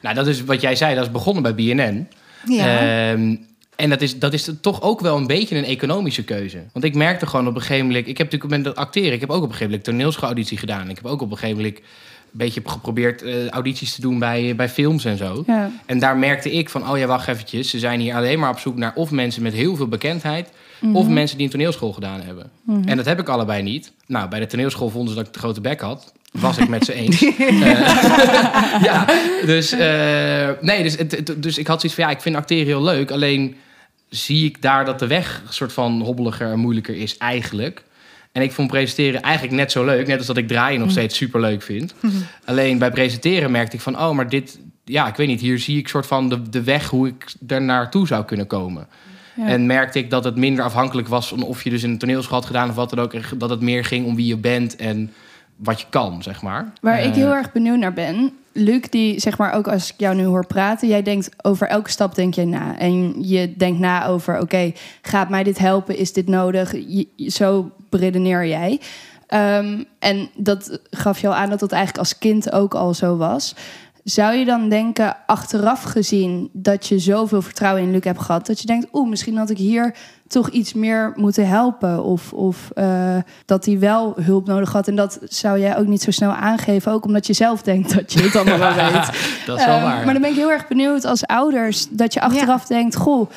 [0.00, 2.08] Nou, dat is wat jij zei, dat is begonnen bij BNN.
[2.46, 2.78] Ja.
[3.10, 3.36] Ehm,
[3.76, 6.62] en dat is, dat is toch ook wel een beetje een economische keuze.
[6.72, 8.06] Want ik merkte gewoon op een gegeven moment...
[8.06, 9.12] Ik heb natuurlijk met dat acteren...
[9.12, 10.90] Ik heb ook op een gegeven moment toneelschoolauditie gedaan.
[10.90, 11.82] Ik heb ook op een gegeven moment een
[12.30, 15.42] beetje geprobeerd eh, audities te doen bij, bij films en zo.
[15.46, 15.70] Ja.
[15.86, 17.70] En daar merkte ik van, oh ja, wacht eventjes.
[17.70, 20.50] Ze zijn hier alleen maar op zoek naar of mensen met heel veel bekendheid...
[20.92, 22.50] of mensen die een toneelschool gedaan hebben.
[22.84, 23.92] En dat heb ik allebei niet.
[24.06, 26.12] Nou, bij de toneelschool vonden ze dat ik de grote bek had.
[26.40, 27.22] Was ik met ze eens.
[27.38, 29.06] Eh, ja,
[29.46, 32.82] dus, eh, nee, dus, het- dus ik had zoiets van, ja, ik vind acteren heel
[32.82, 33.10] leuk.
[33.10, 33.56] Alleen
[34.08, 37.82] zie ik daar dat de weg een soort van hobbeliger en moeilijker is eigenlijk.
[38.32, 40.06] En ik vond presenteren eigenlijk net zo leuk.
[40.06, 41.94] Net als dat ik draaien nog steeds super leuk vind.
[42.44, 44.58] Alleen bij presenteren merkte ik van, oh, maar dit...
[44.84, 47.62] Ja, ik weet niet, hier zie ik soort van de, de weg hoe ik er
[47.62, 48.86] naartoe zou kunnen komen.
[49.36, 49.46] Ja.
[49.46, 52.36] En merkte ik dat het minder afhankelijk was van of je dus in een toneelschool
[52.38, 53.14] had gedaan of wat dan ook.
[53.38, 55.12] Dat het meer ging om wie je bent en
[55.56, 56.72] wat je kan, zeg maar.
[56.80, 58.32] Waar ik Eh, heel erg benieuwd naar ben.
[58.52, 61.90] Luc, die zeg maar ook als ik jou nu hoor praten, jij denkt over elke
[61.90, 62.78] stap denk je na.
[62.78, 65.96] En je denkt na over, oké, gaat mij dit helpen?
[65.98, 66.72] Is dit nodig?
[66.72, 68.80] Je- zo beredeneer jij.
[69.26, 73.16] Ehm, en dat gaf je al aan dat dat eigenlijk als kind ook al zo
[73.16, 73.54] was.
[74.04, 78.60] Zou je dan denken, achteraf gezien, dat je zoveel vertrouwen in Luc hebt gehad, dat
[78.60, 79.94] je denkt, oeh, misschien had ik hier
[80.26, 82.02] toch iets meer moeten helpen?
[82.04, 84.88] Of, of eh, dat hij wel hulp nodig had.
[84.88, 88.12] En dat zou jij ook niet zo snel aangeven, ook omdat je zelf denkt dat
[88.12, 88.92] je het allemaal wel weet.
[89.46, 90.04] dat is wel Eh, waar.
[90.04, 93.30] Maar dan ben ik heel erg benieuwd als ouders dat je achteraf denkt: Goh,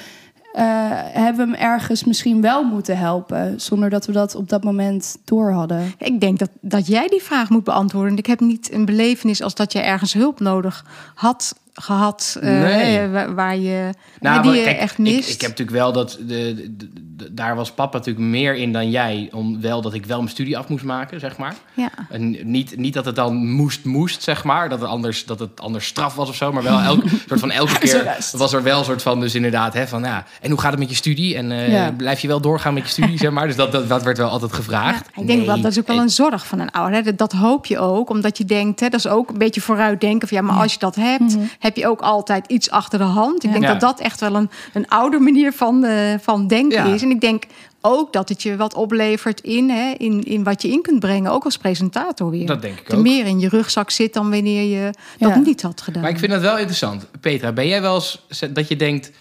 [0.54, 4.64] eh, hebben we hem ergens misschien wel moeten helpen, zonder dat we dat op dat
[4.64, 5.94] moment door hadden.
[5.98, 8.18] Ik denk dat, dat jij die vraag moet beantwoorden.
[8.18, 12.38] Ik heb niet een belevenis als dat je ergens hulp nodig had gehad.
[12.42, 12.98] eh, Nee.
[13.00, 15.30] eh, waar, waar je, Nou, die maar je echt ik, mist.
[15.34, 16.18] ik heb natuurlijk wel dat.
[16.20, 19.30] De, de- de- daar was papa natuurlijk meer in dan jij.
[19.34, 21.56] Om wel dat ik wel mijn studie af moest maken, zeg maar.
[21.74, 21.90] ja.
[22.10, 24.70] En niet, niet dat het dan moest, moest, zeg maar.
[24.70, 26.52] Dat het anders, dat het anders straf was of zo.
[26.52, 29.74] Maar wel elke, soort van elke keer was er wel een soort van, dus inderdaad,
[29.74, 30.26] hè, van ja.
[30.42, 31.36] En hoe gaat het met je studie?
[31.36, 31.92] En eh, Ja.
[31.92, 33.48] blijf je wel doorgaan met je studie, zeg maar.
[33.48, 35.06] Dus dat, dat, dat werd wel altijd gevraagd.
[35.16, 36.96] Ja, ik denk Nee, wel, dat is ook wel een zorg van een ouder.
[36.98, 37.02] Hè.
[37.04, 40.28] Dat, dat hoop je ook, omdat je denkt, hè, dat is ook een beetje vooruitdenken.
[40.28, 41.38] Van, ja, maar als je dat hebt,
[41.68, 43.44] heb je ook altijd iets achter de hand.
[43.44, 43.72] Ik denk Ja.
[43.72, 46.94] dat dat echt wel een, een oude manier van, eh, van denken Ja.
[46.94, 47.02] is.
[47.02, 47.44] En ik denk
[47.82, 51.32] ook dat het je wat oplevert in, hè, in, in wat je in kunt brengen,
[51.32, 52.46] ook als presentator weer.
[52.46, 53.02] Dat denk ik Te ook.
[53.02, 55.36] meer in je rugzak zit dan wanneer je dat Ja.
[55.38, 56.02] niet had gedaan.
[56.02, 57.06] Maar ik vind dat wel interessant.
[57.20, 59.12] Petra, ben jij wel eens dat je denkt...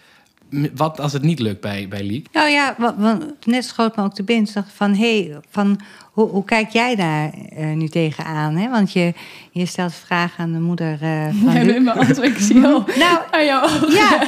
[0.75, 2.27] wat als het niet lukt bij, bij Leek?
[2.33, 4.53] Nou ja, wa- wa- net schoot me ook de binnen.
[4.55, 5.81] dacht van, hé, hey, van,
[6.17, 8.57] hoe, hoe kijk jij daar eh, nu tegenaan?
[8.57, 8.69] Hè?
[8.71, 9.13] Want je,
[9.51, 11.75] je stelt vragen aan de moeder eh, van Nee, Luc.
[11.75, 13.93] in mijn antwoord, ik zie al Nou, aan jouw ogen.
[13.93, 14.21] ja,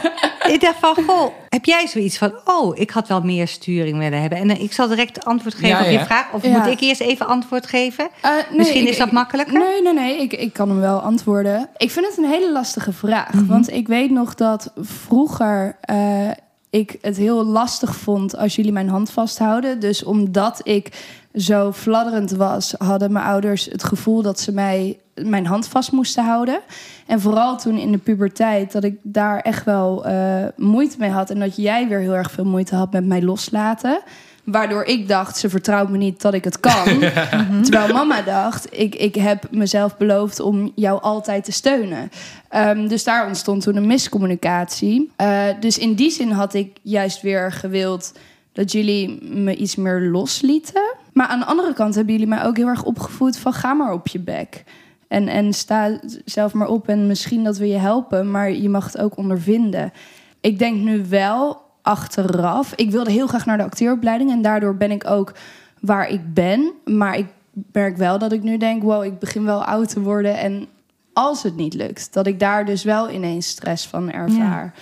[0.52, 2.32] ik dacht van, goh, heb jij zoiets van...
[2.44, 4.38] oh, ik had wel meer sturing willen hebben.
[4.38, 6.04] En eh, ik zal direct antwoord geven Ja, op je ja.
[6.06, 6.32] vraag.
[6.32, 6.58] Of Ja.
[6.58, 8.08] moet ik eerst even antwoord geven?
[8.22, 9.58] Eh, nee, Misschien ik- is dat makkelijker?
[9.58, 10.20] Nee, nee, nee.
[10.22, 11.68] Ik, ik kan hem wel antwoorden.
[11.76, 13.32] Ik vind het een hele lastige vraag.
[13.32, 13.46] Mhm.
[13.46, 16.28] Want ik weet nog dat vroeger eh,
[16.70, 19.80] ik het heel lastig vond als jullie mijn hand vasthouden.
[19.80, 20.88] Dus omdat ik
[21.34, 26.24] zo fladderend was, hadden mijn ouders het gevoel dat ze mij mijn hand vast moesten
[26.24, 26.60] houden.
[27.06, 31.30] En vooral toen in de puberteit, dat ik daar echt wel eh, moeite mee had.
[31.30, 34.00] En dat jij weer heel erg veel moeite had met mij loslaten.
[34.44, 36.84] Waardoor ik dacht, ze vertrouwt me niet dat ik het kan.
[37.64, 42.10] Terwijl mama dacht, ik, ik heb mezelf beloofd om jou altijd te steunen.
[42.48, 45.10] Ehm, dus daar ontstond toen een miscommunicatie.
[45.16, 48.12] Eh, dus in die zin had ik juist weer gewild
[48.52, 50.94] dat jullie me iets meer loslieten.
[51.18, 53.92] Maar aan de andere kant hebben jullie mij ook heel erg opgevoed van ga maar
[53.92, 54.64] op je bek.
[55.08, 58.84] En, en sta zelf maar op en misschien dat we je helpen, maar je mag
[58.84, 59.92] het ook ondervinden.
[60.40, 62.72] Ik denk nu wel achteraf.
[62.74, 65.32] Ik wilde heel graag naar de acteeropleiding en daardoor ben ik ook
[65.80, 66.72] waar ik ben.
[66.84, 67.26] Maar ik
[67.72, 70.38] merk wel dat ik nu denk: wow, ik begin wel oud te worden.
[70.38, 70.66] En
[71.12, 74.74] als het niet lukt, dat ik daar dus wel ineens stress van ervaar.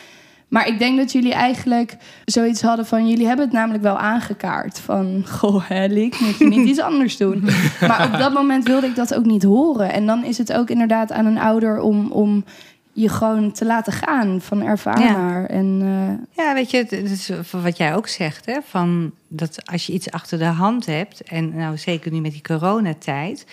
[0.49, 3.09] Maar ik denk dat jullie eigenlijk zoiets hadden van...
[3.09, 4.79] jullie hebben het namelijk wel aangekaart.
[4.79, 7.45] Van, goh, hè, Liek, moet je niet iets anders doen?
[7.81, 9.93] Maar op dat moment wilde ik dat ook niet horen.
[9.93, 12.45] En dan is het ook inderdaad aan een ouder om, om
[12.93, 14.41] je gewoon te laten gaan.
[14.41, 15.13] Van ervaar Ja.
[15.13, 15.47] maar.
[15.47, 19.87] En, eh, Ja, weet je, het is wat jij ook zegt, hè, van dat als
[19.87, 23.47] je iets achter de hand hebt, en nou zeker nu met die coronatijd,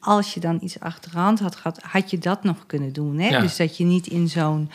[0.00, 3.18] als je dan iets achter de hand had gehad, had je dat nog kunnen doen.
[3.18, 3.28] Hè?
[3.28, 3.40] Ja.
[3.40, 4.70] Dus dat je niet in zo'n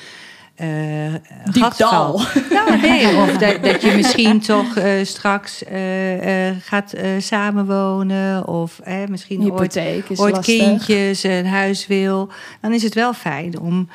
[0.55, 2.21] Diep gat dal.
[2.51, 9.39] Nou, nee, of dat, dat je misschien toch eh, straks eh, gaat samenwonen, of misschien
[9.39, 10.57] ooit hypotheek ooit lastig.
[10.57, 12.29] kindjes, een huis wil,
[12.61, 13.89] dan is het wel fijn om,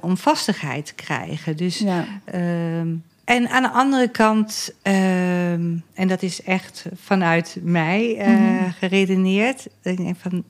[0.00, 1.56] om vastigheid te krijgen.
[1.56, 2.04] Dus, Ja.
[2.24, 2.88] ehm,
[3.24, 5.62] en aan de andere kant, ehm,
[5.94, 8.70] en dat is echt vanuit mij Mhm.
[8.78, 10.44] geredeneerd, ik denk van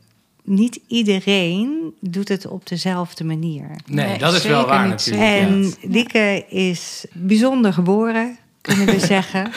[0.51, 3.67] niet iedereen doet het op dezelfde manier.
[3.87, 4.91] Nee, Nee, dat is wel waar niet.
[4.91, 5.25] natuurlijk.
[5.31, 5.71] En ja.
[5.81, 9.51] Lieke is bijzonder geboren, kunnen we zeggen.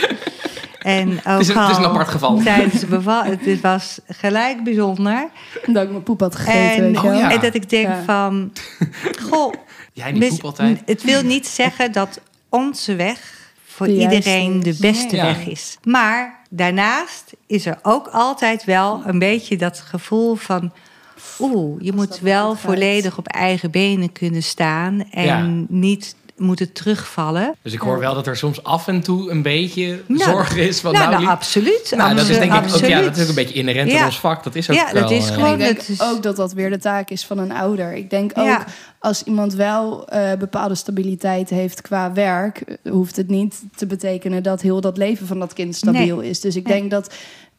[0.79, 2.37] En ook Het is een- het is een al apart geval.
[2.37, 5.29] Tijdens de bevalling, het was gelijk bijzonder.
[5.65, 7.11] Dat ik mijn poep had gegeten, En, weet je wel.
[7.13, 7.31] Oh ja.
[7.31, 8.03] en dat ik denk Ja.
[8.05, 8.51] van,
[9.29, 9.53] goh,
[9.93, 10.81] Jij mis- poep altijd.
[10.85, 13.42] het wil niet zeggen dat onze weg
[13.75, 15.25] voor De iedereen de beste Nee.
[15.25, 15.77] weg is.
[15.83, 20.71] Maar daarnaast is er ook altijd wel een beetje dat gevoel van...
[21.39, 25.03] Oeh, je moet wel volledig op eigen benen kunnen staan...
[25.11, 25.47] en Ja.
[25.67, 27.55] niet moeten terugvallen.
[27.61, 30.79] Dus ik hoor wel dat er soms af en toe een beetje Nou, zorg is.
[30.79, 31.93] Van, nou, nou, nou, absoluut.
[31.95, 33.99] nou, dat is denk ik ook, ja, dat is ook een beetje inherent Ja.
[33.99, 34.43] aan ons vak.
[34.43, 36.35] Dat is ook Ja, wel, dat is eh, gewoon- ik denk het is- ook dat
[36.35, 37.93] dat weer de taak is van een ouder.
[37.93, 38.65] Ik denk ook Ja.
[39.03, 44.61] Als iemand wel eh, bepaalde stabiliteit heeft qua werk, hoeft het niet te betekenen dat
[44.61, 46.39] heel dat leven van dat kind stabiel is.
[46.39, 46.77] Dus ik Nee.
[46.79, 47.13] denk dat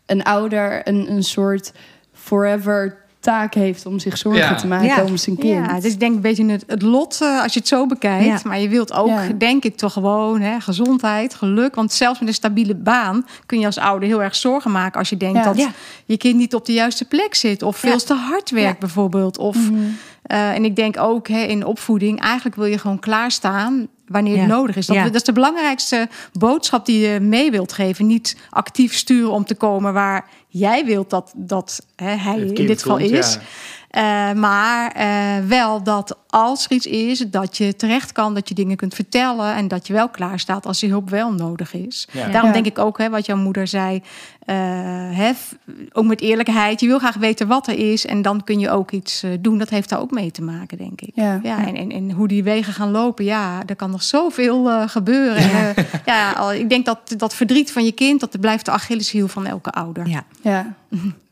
[0.06, 1.72] een ouder een, een soort
[2.12, 4.54] forever taak heeft om zich zorgen Ja.
[4.54, 5.04] te maken Ja.
[5.04, 5.66] om zijn kind.
[5.66, 8.24] Ja, dus ik denk een beetje het, het lot eh, als je het zo bekijkt.
[8.24, 8.40] Ja.
[8.44, 9.28] Maar je wilt ook, Ja.
[9.38, 11.74] denk ik, toch gewoon hè, gezondheid, geluk.
[11.74, 15.08] Want zelfs met een stabiele baan kun je als ouder heel erg zorgen maken als
[15.08, 15.44] je denkt Ja.
[15.44, 15.68] dat Ja.
[16.04, 17.62] je kind niet op de juiste plek zit.
[17.62, 17.96] Of veel Ja.
[17.98, 18.78] te hard werkt Ja.
[18.78, 19.38] bijvoorbeeld.
[19.38, 19.80] Of, Mhm.
[20.24, 24.48] Eh, en ik denk ook hè, in opvoeding, eigenlijk wil je gewoon klaarstaan wanneer het
[24.48, 24.56] Ja.
[24.56, 24.86] nodig is.
[24.86, 25.04] Dat, Ja.
[25.04, 28.06] dat is de belangrijkste boodschap die je mee wilt geven.
[28.06, 32.82] Niet actief sturen om te komen waar jij wilt dat, dat hè, hij in dit
[32.82, 33.34] geval komt, is.
[33.34, 33.40] ja.
[34.30, 38.54] Eh, maar eh, wel dat als er iets is, dat je terecht kan, dat je
[38.54, 42.08] dingen kunt vertellen en dat je wel klaar staat als die hulp wel nodig is.
[42.12, 42.28] Ja.
[42.28, 42.54] Daarom Ja.
[42.54, 44.02] denk ik ook, hè, wat jouw moeder zei,
[44.46, 44.54] eh,
[45.10, 45.30] hè,
[45.92, 46.80] ook met eerlijkheid.
[46.80, 49.58] Je wil graag weten wat er is en dan kun je ook iets eh, doen.
[49.58, 51.10] Dat heeft daar ook mee te maken, denk ik.
[51.14, 51.40] Ja.
[51.42, 54.88] Ja, en, en, en hoe die wegen gaan lopen, ja, er kan nog zoveel eh,
[54.88, 55.36] gebeuren.
[55.52, 55.74] En,
[56.06, 59.46] ja, al- ik denk dat dat verdriet van je kind, dat blijft de Achilleshiel van
[59.46, 60.08] elke ouder.
[60.08, 60.24] Ja.
[60.42, 60.74] Ja.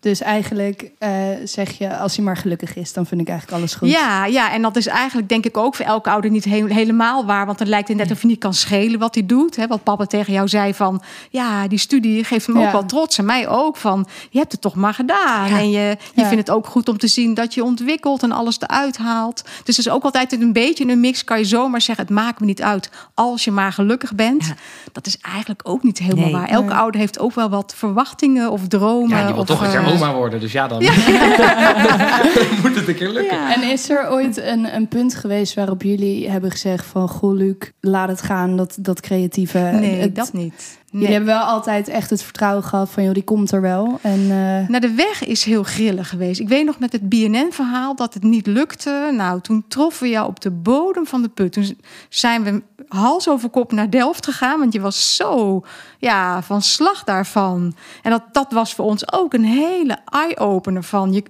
[0.01, 1.11] Dus eigenlijk eh,
[1.45, 3.91] zeg je, als hij maar gelukkig is, dan vind ik eigenlijk alles goed.
[3.91, 7.25] Ja, ja, en dat is eigenlijk denk ik ook voor elke ouder niet he- helemaal
[7.25, 7.47] waar.
[7.47, 9.57] Want dan lijkt het net of je niet kan schelen wat hij doet.
[9.57, 9.67] Hè?
[9.67, 11.03] Wat papa tegen jou zei van...
[11.31, 13.19] ja, die studie geeft hem ook wel trots.
[13.19, 15.47] En mij ook van, je hebt het toch maar gedaan.
[15.47, 16.29] En je, je Ja.
[16.29, 18.23] vindt het ook goed om te zien dat je ontwikkelt...
[18.23, 19.43] en alles eruit haalt.
[19.65, 21.25] Dus het is ook altijd een beetje een mix.
[21.25, 22.91] Kan je zomaar zeggen, het maakt me niet uit...
[23.15, 24.47] als je maar gelukkig bent.
[24.47, 24.55] Ja.
[24.93, 26.33] Dat is eigenlijk ook niet helemaal Nee.
[26.33, 26.49] waar.
[26.49, 26.77] Elke Nee.
[26.77, 29.19] ouder heeft ook wel wat verwachtingen of dromen.
[29.19, 30.83] Ja, die wil toch een keer eh, oma worden, dus ja, dan
[32.63, 33.37] moet het een keer lukken.
[33.39, 33.55] Ja.
[33.55, 37.09] En is er ooit een, een punt geweest waarop jullie hebben gezegd van...
[37.09, 39.59] Goh, Luc, laat het gaan, dat, dat creatieve.
[39.59, 40.81] Nee, het- dat niet.
[40.91, 41.17] Jullie Nee.
[41.17, 43.03] hebben wel altijd echt het vertrouwen gehad van...
[43.05, 43.99] joh, die komt er wel.
[44.03, 44.27] En,
[44.69, 46.41] Nou, de weg is heel grillig geweest.
[46.41, 49.11] Ik weet nog met het BNN-verhaal dat het niet lukte.
[49.17, 51.53] Nou, toen troffen we jou op de bodem van de put.
[51.53, 51.77] Toen
[52.09, 54.59] zijn we hals over kop naar Delft gegaan.
[54.59, 55.63] Want je was zo
[55.99, 57.75] ja, van slag daarvan.
[58.03, 61.13] En dat, dat was voor ons ook een hele eye-opener van...
[61.13, 61.23] Je,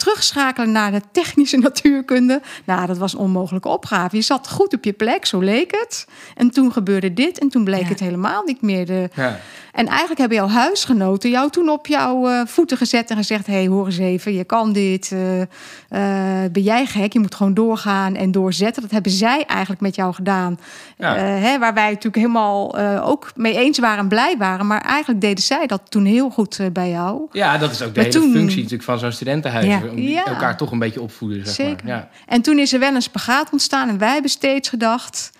[0.00, 2.40] terugschakelen naar de technische natuurkunde.
[2.64, 4.16] Nou, dat was een onmogelijke opgave.
[4.16, 6.06] Je zat goed op je plek, zo leek het.
[6.36, 7.88] En toen gebeurde dit en toen bleek Ja.
[7.88, 8.86] het helemaal niet meer.
[8.86, 9.38] De, Ja.
[9.72, 13.52] en eigenlijk hebben jouw huisgenoten jou toen op jouw eh, voeten gezet en gezegd: Hé,
[13.52, 15.12] hey, hoor eens even, je kan dit.
[15.12, 17.12] eh, eh, ben jij gek?
[17.12, 18.82] Je moet gewoon doorgaan en doorzetten.
[18.82, 20.58] Dat hebben zij eigenlijk met jou gedaan.
[20.98, 21.16] Ja.
[21.16, 24.66] Eh, hè, waar wij natuurlijk helemaal eh, ook mee eens waren en blij waren.
[24.66, 27.20] Maar eigenlijk deden zij dat toen heel goed bij jou.
[27.32, 29.66] ja, dat is ook de Maar hele toen- functie natuurlijk van zo'n studentenhuis.
[29.90, 29.96] Ja.
[29.96, 30.24] Om die Ja.
[30.26, 31.84] elkaar toch een beetje opvoeden, zeg Zeker.
[31.86, 31.94] maar.
[31.94, 32.08] Ja.
[32.26, 35.30] En toen is er wel een spagaat ontstaan en wij hebben steeds gedacht.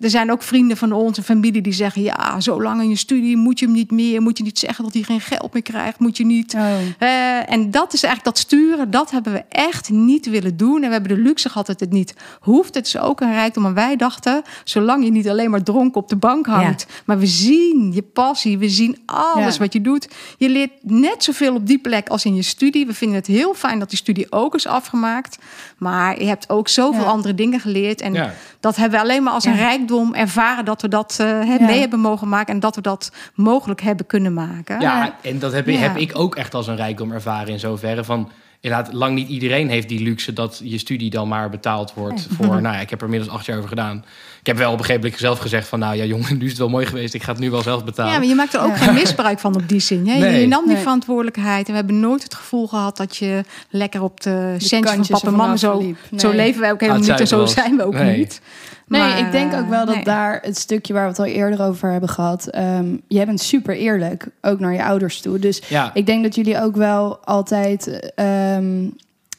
[0.00, 2.96] Er zijn ook vrienden van ons en familie die zeggen: ja, zo lang in je
[2.96, 5.62] studie moet je hem niet meer, moet je niet zeggen dat hij geen geld meer
[5.62, 6.54] krijgt, moet je niet.
[6.54, 6.62] oh.
[6.98, 10.74] Eh, en dat is eigenlijk dat sturen, dat hebben we echt niet willen doen.
[10.82, 12.74] En we hebben de luxe gehad dat het niet hoeft.
[12.74, 13.66] Het is ook een rijkdom.
[13.66, 17.26] En wij dachten, zolang je niet alleen maar dronken op de bank hangt, maar we
[17.26, 19.60] zien je passie, we zien alles Ja.
[19.60, 20.08] wat je doet.
[20.38, 22.86] Je leert net zoveel op die plek als in je studie.
[22.86, 25.38] We vinden het heel fijn dat die studie ook is afgemaakt.
[25.78, 27.08] Maar je hebt ook zoveel Ja.
[27.08, 28.00] andere dingen geleerd.
[28.00, 28.32] En Ja.
[28.60, 29.58] dat hebben we alleen maar als een Ja.
[29.78, 31.66] Rijkdom ervaren dat we dat eh, Ja.
[31.66, 34.80] mee hebben mogen maken en dat we dat mogelijk hebben kunnen maken.
[34.80, 35.78] Ja, en dat heb, Ja.
[35.78, 38.30] heb ik ook echt als een rijkdom ervaren in zoverre van...
[38.60, 42.60] Inderdaad, lang niet iedereen heeft die luxe dat je studie dan maar betaald wordt voor...
[42.62, 44.04] Nou ja, ik heb er inmiddels acht jaar over gedaan.
[44.40, 45.78] Ik heb wel op een gegeven moment zelf gezegd van...
[45.78, 47.14] Nou ja, jongen, nu is het wel mooi geweest.
[47.14, 48.12] Ik ga het nu wel zelf betalen.
[48.12, 48.76] Ja, maar je maakt er ook Ja.
[48.76, 50.06] geen misbruik van op die zin.
[50.08, 50.14] Hè?
[50.14, 50.40] Je- Nee.
[50.40, 50.82] Je nam die Nee.
[50.82, 51.66] verantwoordelijkheid.
[51.66, 55.26] En we hebben nooit het gevoel gehad dat je lekker op de centjes van papa
[55.26, 55.80] en mama zo...
[55.80, 55.96] Nee.
[56.16, 58.16] Zo leven wij ook helemaal niet en zo zijn we ook Nee.
[58.18, 58.40] niet.
[58.86, 60.04] Nee, Maar, ik denk ook wel dat nee.
[60.04, 62.46] daar het stukje waar we het al eerder over hebben gehad.
[62.46, 65.38] ehm, jij bent super eerlijk, ook naar je ouders toe.
[65.38, 68.86] Dus Ja, ik denk dat jullie ook wel altijd ehm,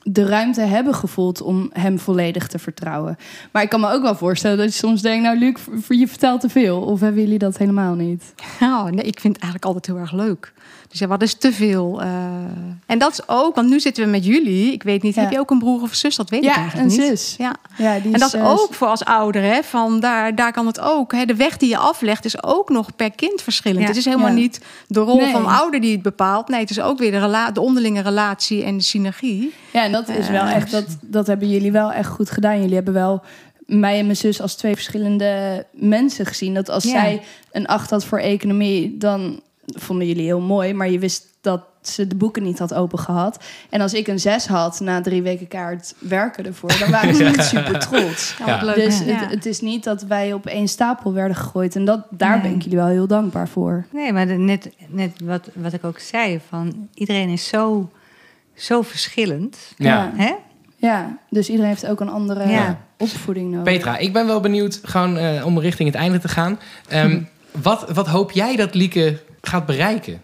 [0.02, 3.18] de ruimte hebben gevoeld om hem volledig te vertrouwen.
[3.52, 5.56] Maar ik kan me ook wel voorstellen dat je soms denkt, nou Luc,
[5.88, 6.82] je vertelt te veel.
[6.82, 8.34] Of hebben jullie dat helemaal niet?
[8.62, 10.54] Oh, nee, ik vind het eigenlijk altijd heel erg leuk.
[10.90, 12.02] Dus ja, wat is te veel?
[12.02, 12.08] eh.
[12.86, 14.72] En dat is ook, want nu zitten we met jullie.
[14.72, 15.22] Ik weet niet, Ja.
[15.22, 16.16] heb je ook een broer of zus?
[16.16, 17.08] Dat weet ik eigenlijk een niet.
[17.08, 17.36] zus.
[17.38, 17.56] Ja.
[17.78, 20.66] Ja, die En dat is eh, ook voor als ouder, hè, van daar, daar kan
[20.66, 21.12] het ook.
[21.14, 23.88] Hè, de weg die je aflegt is ook nog per kind verschillend.
[23.88, 25.32] Het is helemaal niet de rol Nee.
[25.32, 26.48] van ouder die het bepaalt.
[26.48, 29.54] Nee, het is ook weer de, rela- de onderlinge relatie en de synergie.
[29.74, 32.60] Ja, en dat is wel Eh, echt, dat, dat hebben jullie wel echt goed gedaan.
[32.60, 33.22] Jullie hebben wel
[33.66, 36.54] mij en mijn zus als twee verschillende mensen gezien.
[36.54, 37.22] Dat als zij
[37.52, 39.40] een acht had voor economie, dan
[39.78, 40.74] vonden jullie heel mooi.
[40.74, 43.44] Maar je wist dat ze de boeken niet had open gehad.
[43.70, 47.24] En als ik een zes had na drie weken kaart werken ervoor, dan waren ze
[47.36, 48.36] niet super trots.
[48.46, 48.76] Ja, leuk.
[48.76, 49.06] Dus Ja.
[49.06, 51.76] het, het is niet dat wij op één stapel werden gegooid.
[51.76, 52.42] En dat, daar Nee.
[52.42, 53.86] ben ik jullie wel heel dankbaar voor.
[53.92, 57.90] Nee, maar de- net, net wat, wat ik ook zei, van iedereen is zo,
[58.56, 59.58] zo verschillend.
[59.78, 60.12] ja.
[60.16, 60.34] Hè?
[60.76, 62.80] Ja, dus iedereen heeft ook een andere Ja.
[62.98, 63.74] opvoeding nodig.
[63.74, 66.60] Petra, ik ben wel benieuwd, gewoon eh, om richting het einde te gaan.
[66.88, 67.22] Ehm,
[67.62, 70.22] wat, wat hoop jij dat Lieke gaat bereiken?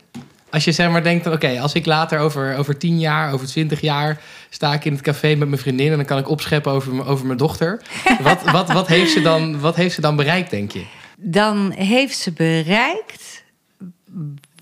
[0.50, 3.82] Als je zeg maar denkt, oké, als ik later over, over 10 jaar, over 20
[3.82, 4.22] jaar...
[4.50, 7.26] sta ik in het café met mijn vriendin en dan kan ik opscheppen over, over
[7.26, 7.82] mijn dochter.
[8.24, 10.86] wat, wat, wat, heeft ze dan, wat heeft ze dan bereikt, denk je?
[11.18, 13.44] Dan heeft ze bereikt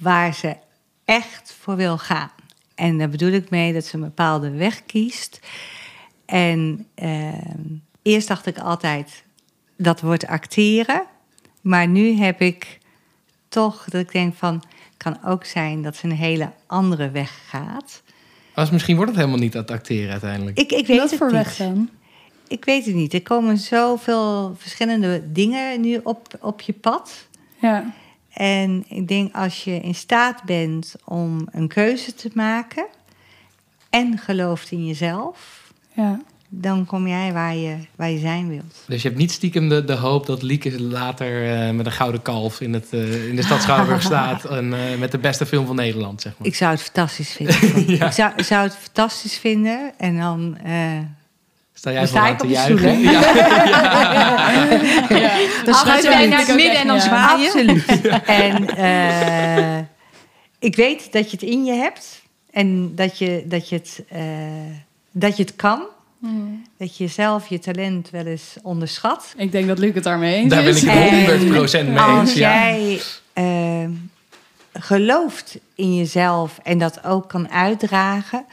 [0.02, 0.56] waar ze
[1.06, 2.32] echt voor wil gaan.
[2.76, 5.40] En daar bedoel ik mee dat ze een bepaalde weg kiest.
[6.26, 7.62] En ehm,
[8.02, 9.24] eerst dacht ik altijd,
[9.78, 11.04] dat wordt acteren.
[11.62, 12.80] Maar nu heb ik
[13.54, 14.54] toch dat ik denk van...
[14.54, 18.02] het kan ook zijn dat ze een hele andere weg gaat.
[18.56, 20.58] Als, misschien wordt het helemaal niet dat acteren uiteindelijk.
[20.60, 21.36] Ik, ik weet Wat het voor niet.
[21.36, 21.90] weg dan?
[22.48, 23.14] Ik weet het niet.
[23.14, 27.28] Er komen zoveel verschillende dingen nu op, op je pad.
[27.60, 27.94] Ja.
[28.30, 32.86] En ik denk als je in staat bent om een keuze te maken
[33.90, 36.20] en gelooft in jezelf, Ja.
[36.56, 38.84] Dan kom jij waar je, waar je zijn wilt.
[38.88, 42.22] Dus je hebt niet stiekem de, de hoop dat Lieke later eh, met een gouden
[42.22, 44.46] kalf in, het, eh, in de stad Schouwburg staat.
[44.46, 46.48] En eh, met de beste film van Nederland, zeg maar.
[46.48, 47.56] Ik zou het fantastisch vinden.
[47.98, 48.06] Ja.
[48.06, 49.92] Ik zou, zou het fantastisch vinden.
[49.98, 50.58] En dan...
[50.64, 50.72] eh,
[51.74, 53.00] Sta jij Dan voor sta aan ik te op juichen?
[55.20, 55.38] Ja.
[55.66, 56.30] Dus Schuif jij absoluut.
[56.30, 57.02] naar het midden en dan Ja.
[57.02, 57.46] zwaai je.
[57.48, 58.02] Absoluut.
[58.26, 59.78] En eh,
[60.60, 62.22] ik weet dat je het in je hebt.
[62.52, 64.22] En dat je, dat je, het, eh,
[65.12, 65.82] dat je het kan.
[66.78, 69.34] Dat je zelf je talent wel eens onderschat.
[69.38, 70.84] Ik denk dat Luc het daarmee eens Daar ben is.
[70.84, 72.34] ik het 100% mee Als eens.
[72.34, 72.50] Ja.
[72.70, 73.02] jij
[73.34, 73.90] eh,
[74.74, 78.46] gelooft in jezelf en dat ook kan uitdragen,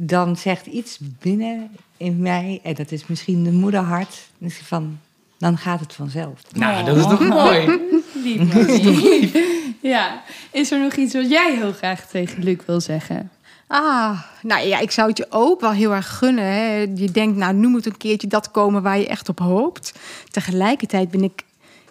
[0.00, 4.98] dan zegt iets binnen in mij, en dat is misschien de moederhart, van,
[5.38, 6.40] dan gaat het vanzelf.
[6.52, 7.80] Nou, dat is toch mooi?
[8.14, 9.30] Lief, Marie.
[9.82, 10.22] Ja.
[10.50, 13.30] Is er nog iets wat jij heel graag tegen Luc wil zeggen?
[13.68, 16.44] Ah, nou ja, ik zou het je ook wel heel erg gunnen.
[16.44, 16.76] Hè.
[16.94, 19.92] Je denkt, nou, nu moet een keertje dat komen waar je echt op hoopt.
[20.30, 21.42] Tegelijkertijd ben ik,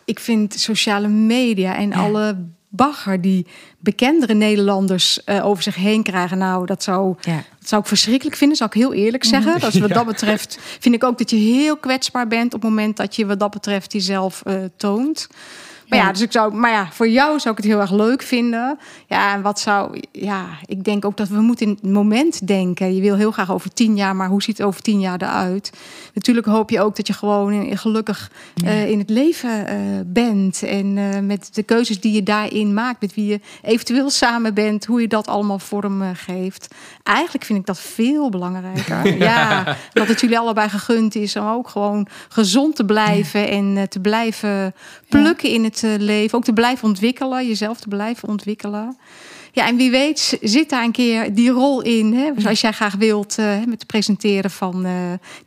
[0.05, 2.38] ik vind sociale media en alle
[2.69, 3.45] bagger die
[3.80, 6.38] bekendere Nederlanders eh, over zich heen krijgen.
[6.38, 7.36] Nou, dat zou, Ja.
[7.59, 9.59] dat zou ik verschrikkelijk vinden, zal ik heel eerlijk zeggen.
[9.59, 12.69] Dat is wat dat betreft vind ik ook dat je heel kwetsbaar bent op het
[12.69, 15.28] moment dat je wat dat betreft jezelf eh, toont.
[15.88, 16.05] Maar ja.
[16.05, 16.11] Ja.
[16.11, 18.79] dus ik zou, maar ja, voor jou zou ik het heel erg leuk vinden.
[19.07, 22.95] Ja, en wat zou, ja, ik denk ook dat we moeten in het moment denken.
[22.95, 25.71] Je wil heel graag over tien jaar, maar hoe ziet het over tien jaar eruit?
[26.13, 28.31] Natuurlijk hoop je ook dat je gewoon in- gelukkig
[28.65, 29.75] eh, in het leven eh,
[30.05, 30.63] bent.
[30.63, 34.85] En eh, met de keuzes die je daarin maakt, met wie je eventueel samen bent,
[34.85, 36.75] hoe je dat allemaal vorm geeft.
[37.03, 39.17] Eigenlijk vind ik dat veel belangrijker.
[39.27, 43.99] ja, dat het jullie allebei gegund is om ook gewoon gezond te blijven en te
[43.99, 44.73] blijven
[45.10, 46.38] plukken in het eh, leven.
[46.38, 48.97] Ook te blijven ontwikkelen, jezelf te blijven ontwikkelen.
[49.58, 52.14] Ja, en wie weet zit daar een keer die rol in.
[52.14, 52.32] Hè?
[52.38, 54.93] Zoals jij graag wilt, eh, met het presenteren van eh,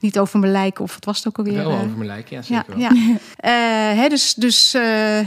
[0.01, 1.55] Niet over mijn lijk of wat was het ook alweer?
[1.55, 2.79] Wel over mijn lijk, ja, ja, zeker wel.
[2.79, 2.91] ja.
[3.37, 3.53] Eh,
[3.99, 4.71] hè, dus dus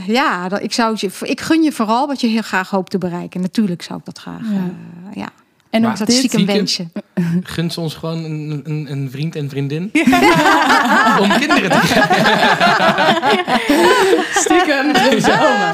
[0.06, 3.40] ja, ik, zou je, ik gun je vooral wat je heel graag hoopt te bereiken.
[3.40, 4.50] Natuurlijk zou ik dat graag.
[4.50, 4.74] Ja.
[5.14, 5.28] ja.
[5.74, 6.86] En Dat dit, stiekem wensje.
[7.42, 9.82] Gunt ze ons gewoon een, een, een vriend en vriendin?
[11.20, 12.24] Om kinderen te krijgen.
[14.44, 14.92] stiekem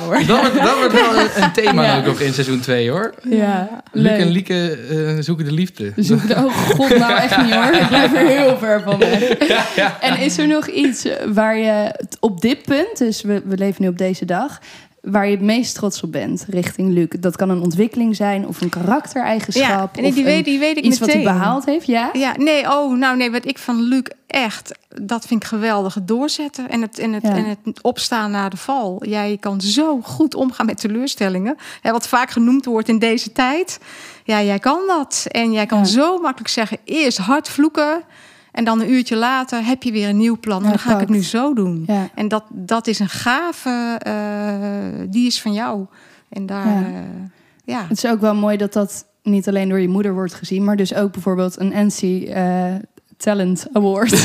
[0.01, 0.27] hoor.
[0.27, 1.99] Dat wordt, dat wordt wel een, een thema Ja.
[1.99, 3.15] ook nog in seizoen 2 hoor.
[3.29, 4.29] Ja, Luc en.
[4.29, 5.93] Lieke eh, zoeken de liefde.
[5.97, 7.73] Zoek de, oh god, nou echt niet hoor.
[7.73, 9.23] Ik blijf er heel ver van weg.
[10.01, 13.89] En is er nog iets waar je op dit punt, dus we, we leven nu
[13.89, 14.61] op deze dag,
[15.03, 17.07] waar je het meest trots op bent richting Luc?
[17.21, 19.97] Dat kan een ontwikkeling zijn of een karaktereigenschap.
[19.97, 22.11] Ja, en die, weet, die weet ik iets wat hij behaald heeft, ja?
[22.13, 25.95] Ja, nee, oh, nou nee, wat ik van Luc echt, dat vind ik geweldig.
[25.95, 27.37] Het doorzetten en het, en het, Ja.
[27.37, 29.05] en het opstaan na de val.
[29.07, 31.57] Jij kan zo goed omgaan met teleurstellingen.
[31.81, 33.81] Hè, wat vaak genoemd wordt in deze tijd.
[34.25, 35.27] Ja, jij kan dat.
[35.29, 35.85] En jij kan Ja.
[35.85, 38.03] zo makkelijk zeggen, eerst hard vloeken.
[38.53, 40.63] En dan een uurtje later heb je weer een nieuw plan.
[40.63, 41.83] En dan ga ik het nu zo doen.
[41.87, 42.09] Ja.
[42.15, 45.87] En dat, dat is een gave, eh, die is van jou.
[46.29, 46.89] En daar, Ja.
[46.89, 47.05] ja.
[47.65, 47.83] ja.
[47.89, 50.77] Het is ook wel mooi dat dat niet alleen door je moeder wordt gezien, maar
[50.77, 52.75] dus ook bijvoorbeeld een NC eh,
[53.21, 54.11] Talent Award.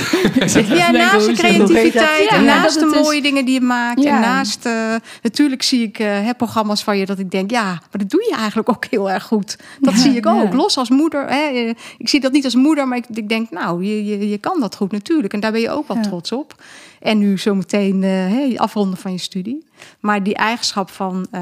[0.68, 4.04] Ja, naast de creativiteit en naast de mooie dingen die je maakt.
[4.04, 4.16] Ja.
[4.16, 7.64] En naast, eh, natuurlijk zie ik eh, hè, programma's van je dat ik denk, ja,
[7.64, 9.58] maar dat doe je eigenlijk ook heel erg goed.
[9.80, 10.44] Dat Ja, zie ik ook.
[10.52, 10.56] ja.
[10.56, 11.28] Los als moeder.
[11.30, 14.38] Hè, ik zie dat niet als moeder, maar ik, ik denk, nou, je, je, je
[14.38, 15.34] kan dat goed natuurlijk.
[15.34, 16.04] En daar ben je ook wel Ja.
[16.04, 16.64] trots op.
[17.02, 19.66] En nu zometeen eh hè, afronden van je studie.
[20.00, 21.42] Maar die eigenschap van, eh,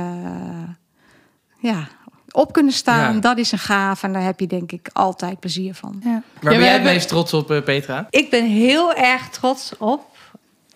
[1.60, 1.88] ja,
[2.34, 3.20] op kunnen staan, Ja.
[3.20, 4.04] dat is een gaaf.
[4.04, 6.02] En daar heb je denk ik altijd plezier van.
[6.04, 6.10] Ja.
[6.10, 8.08] Waar Ja, ben we jij het hebben- meest trots op, eh, Petra?
[8.10, 10.06] Ik ben heel erg trots op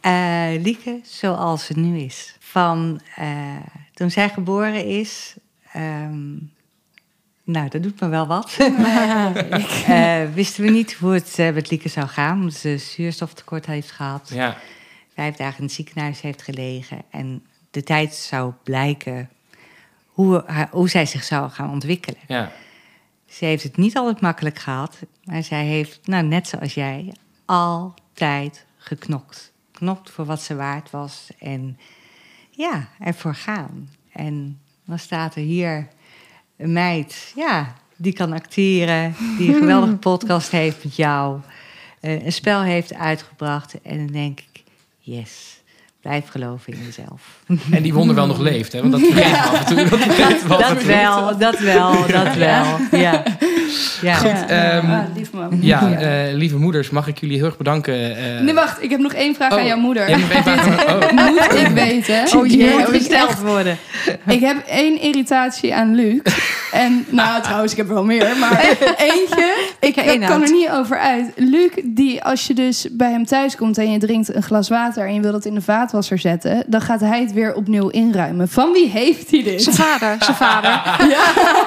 [0.01, 2.35] eh, Lieke zoals ze nu is.
[2.39, 3.27] Van eh,
[3.93, 5.35] toen zij geboren is.
[5.71, 6.33] ehm,
[7.43, 8.57] nou, dat doet me wel wat.
[9.87, 14.29] Eh, wisten we niet hoe het met Lieke zou gaan, omdat ze zuurstoftekort heeft gehad.
[14.33, 14.57] Ja.
[15.15, 17.01] Vijf dagen in het ziekenhuis heeft gelegen.
[17.11, 19.29] En de tijd zou blijken
[20.18, 22.20] hoe, haar- hoe zij zich zou gaan ontwikkelen.
[22.28, 22.51] ja.
[23.26, 27.13] Ze heeft het niet altijd makkelijk gehad, maar zij heeft, nou net zoals jij,
[27.45, 29.51] altijd geknokt.
[29.72, 31.80] Knokt voor wat ze waard was en
[32.51, 33.89] ja, ervoor gaan.
[34.11, 35.88] En dan staat er hier
[36.57, 41.39] een meid, ja, die kan acteren, die een geweldige podcast heeft met jou,
[41.99, 43.82] eh, een spel heeft uitgebracht.
[43.82, 44.63] En dan denk ik,
[44.99, 45.56] yes,
[46.07, 47.21] blijf geloven in jezelf.
[47.71, 48.79] En die wonder wel nog leeft, hè?
[48.81, 50.77] Want dat vergeten we af en toe.
[50.77, 52.65] Dat, wel, dat wel, dat wel.
[52.99, 53.23] Ja.
[54.01, 54.13] Ja.
[54.13, 55.57] Goed, ehm, ah, lief man.
[55.61, 58.15] Ja, eh, lieve moeders, mag ik jullie heel erg bedanken.
[58.17, 58.83] eh, Nee, wacht.
[58.83, 60.09] Ik heb nog één vraag oh, aan jouw moeder.
[60.19, 61.11] nog één vraag aan- oh.
[61.11, 62.37] Moet ik weten?
[62.37, 63.77] Oh jee, Moet oh, ik gesteld worden.
[64.27, 66.19] Ik heb één irritatie aan Luc.
[66.71, 68.37] En nou, trouwens, ik heb er wel meer.
[68.39, 68.61] Maar
[68.97, 69.95] eentje, ik
[70.27, 71.31] kan er niet over uit.
[71.35, 75.07] Luc, die als je dus bij hem thuis komt en je drinkt een glas water...
[75.07, 76.63] en je wil dat in de vaatwasser zetten...
[76.67, 78.47] dan gaat hij het weer opnieuw inruimen.
[78.47, 79.63] Van wie heeft hij dit?
[79.63, 80.81] Zijn vader, zijn vader.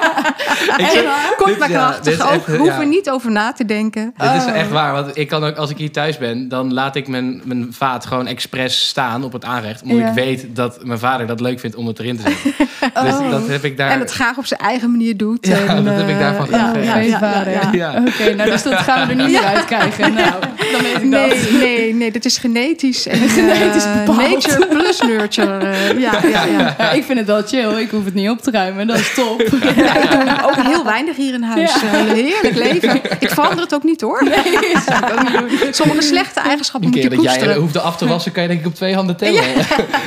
[0.65, 2.13] zeg- kort maar ja, krachtig.
[2.13, 2.87] is ook echt, hoeven ja.
[2.87, 4.13] niet over na te denken.
[4.17, 4.55] Dit is Oh.
[4.57, 7.41] echt waar, want ik kan ook, als ik hier thuis ben, dan laat ik mijn,
[7.43, 9.81] mijn vaat gewoon expres staan op het aanrecht.
[9.83, 10.07] Omdat Ja.
[10.07, 12.67] ik weet dat mijn vader dat leuk vindt om het erin te zetten.
[13.03, 13.29] Dus Oh.
[13.31, 13.89] dat heb ik daar.
[13.91, 15.47] En het graag op zijn eigen manier doet.
[15.47, 16.89] Ja, en, dat heb ik eh, daarvan ja, gekregen.
[16.95, 17.51] ja, ja, vader.
[17.53, 17.91] ja, ja.
[17.93, 18.03] Ja.
[18.07, 20.13] Oké, nou dus dat gaan we er niet meer uit krijgen.
[20.13, 20.31] Nou,
[20.71, 21.51] dan weet ik Nee, dat.
[21.51, 23.07] nee, nee, dit is genetisch.
[23.07, 24.29] En, Genetisch eh, bepaald.
[24.29, 25.57] Nature plus nurture.
[25.57, 26.75] eh, ja, ja, ja.
[26.77, 27.79] Ja, ik vind het wel chill.
[27.79, 28.87] Ik hoef het niet op te ruimen.
[28.87, 29.41] Dat is top.
[29.75, 30.23] Ja, ik doe
[30.57, 31.73] ook heel weinig hier in huis.
[31.81, 31.87] Ja.
[31.93, 33.01] Eh, heerlijk leven.
[33.19, 34.23] Ik verander het ook niet hoor.
[34.23, 35.75] Nee, niet.
[35.75, 37.61] Sommige slechte eigenschappen Een moet je keer dat jij koesteren.
[37.61, 39.43] hoefde af te wassen, kan je denk ik op twee handen tellen.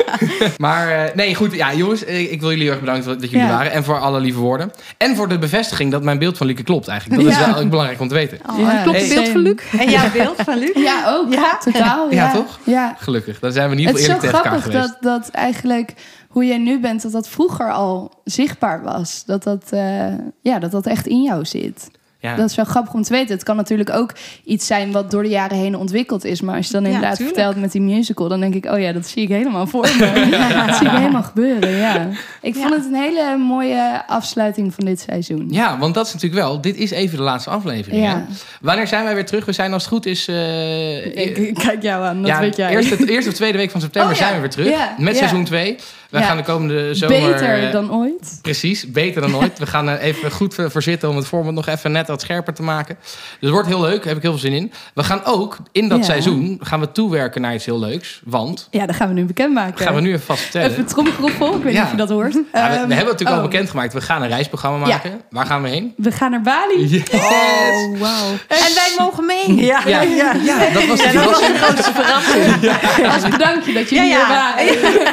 [0.57, 1.55] maar eh, nee, goed.
[1.55, 3.53] Ja, jongens, eh, ik wil jullie heel erg bedanken dat jullie Ja.
[3.53, 3.73] waren.
[3.73, 4.73] En voor alle lieve woorden.
[4.99, 7.23] En voor de bevestiging dat mijn beeld van Lieke klopt eigenlijk.
[7.23, 8.39] Dat is wel ook belangrijk om te weten.
[8.51, 8.83] Oh, Ja.
[8.83, 9.55] klopt het beeld van Luc?
[9.79, 10.71] En jouw beeld van Luc?
[10.75, 11.33] Ja, ook.
[11.33, 11.59] Ja?
[11.65, 12.11] Totaal.
[12.11, 12.59] Ja, Ja, toch?
[12.65, 12.97] Ja.
[12.99, 13.39] Gelukkig.
[13.39, 15.03] Dan zijn we in ieder Het geval is zo eerlijk tegen elkaar grappig geweest.
[15.03, 15.93] dat, dat eigenlijk
[16.35, 19.22] hoe jij nu bent, dat dat vroeger al zichtbaar was.
[19.26, 20.07] Dat dat, eh,
[20.43, 21.91] ja, dat dat echt in jou zit.
[22.18, 22.37] Ja.
[22.37, 23.35] Dat is wel grappig om te weten.
[23.35, 24.12] Het kan natuurlijk ook
[24.45, 26.41] iets zijn wat door de jaren heen ontwikkeld is.
[26.41, 29.07] Maar als je dan inderdaad vertelt met die musical, dan denk ik, oh ja, dat
[29.07, 30.30] zie ik helemaal voor me.
[30.66, 32.09] Dat zie ik helemaal gebeuren, ja.
[32.43, 35.47] Ik vond het een hele mooie afsluiting van dit seizoen.
[35.51, 36.61] Ja, want dat is natuurlijk wel.
[36.61, 38.03] Dit is even de laatste aflevering.
[38.03, 38.14] Ja.
[38.28, 38.35] Hè?
[38.61, 39.45] Wanneer zijn wij weer terug?
[39.45, 40.28] We zijn als het goed is.
[40.28, 42.70] eh, Ik, ik kijk jou aan, dat ja, weet jij.
[42.70, 44.22] Eerste, eerste of tweede week van september Oh, ja.
[44.24, 44.68] zijn we weer terug.
[44.68, 45.18] Ja, Met ja.
[45.18, 45.76] seizoen 2.
[46.15, 46.27] We Ja.
[46.27, 47.21] gaan de komende zomer.
[47.31, 48.39] Beter eh, dan ooit.
[48.43, 49.59] Precies, beter dan ooit.
[49.59, 52.55] We gaan er even goed voor zitten om het format nog even net wat scherper
[52.55, 52.97] te maken.
[53.01, 53.11] Dus
[53.41, 54.73] het wordt heel leuk, daar heb ik heel veel zin in.
[54.95, 56.05] We gaan ook in dat Ja.
[56.05, 58.21] seizoen gaan we toewerken naar iets heel leuks.
[58.25, 59.85] Want, Ja, dat gaan we nu bekendmaken.
[59.87, 60.71] gaan we nu even vast vertellen.
[60.71, 61.79] Even tromgeroffel, ik weet Ja.
[61.79, 62.33] niet of je dat hoort.
[62.33, 63.43] Ja, we, we Ehm, hebben het natuurlijk al oh.
[63.51, 63.93] bekendgemaakt.
[63.93, 64.93] We gaan een reisprogramma Ja.
[64.93, 65.21] maken.
[65.31, 65.93] Waar gaan we heen?
[65.97, 66.89] We gaan naar Bali.
[66.89, 67.03] Yes.
[67.12, 68.31] Oh, wauw.
[68.49, 69.55] En wij mogen mee.
[69.65, 70.33] Ja, Ja, ja,
[70.73, 71.23] dat was de dat
[71.62, 73.12] grootste verrassing.
[73.15, 74.17] Als bedankje dat jullie ja.
[74.17, 74.65] hier waren.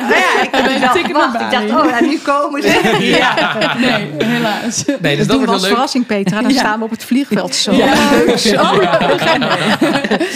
[0.01, 2.79] Nou ja, ik Ik dacht, oh, ja, nu komen ze.
[3.17, 3.57] Ja.
[3.77, 4.83] Nee, helaas.
[4.85, 5.71] Nee, dus Dat dat doen we wordt als leuk.
[5.71, 6.41] verrassing, Petra.
[6.41, 6.59] Dan Ja.
[6.59, 7.71] staan we op het vliegveld zo.
[7.73, 7.93] Ja.
[8.11, 8.51] Leuk, zo.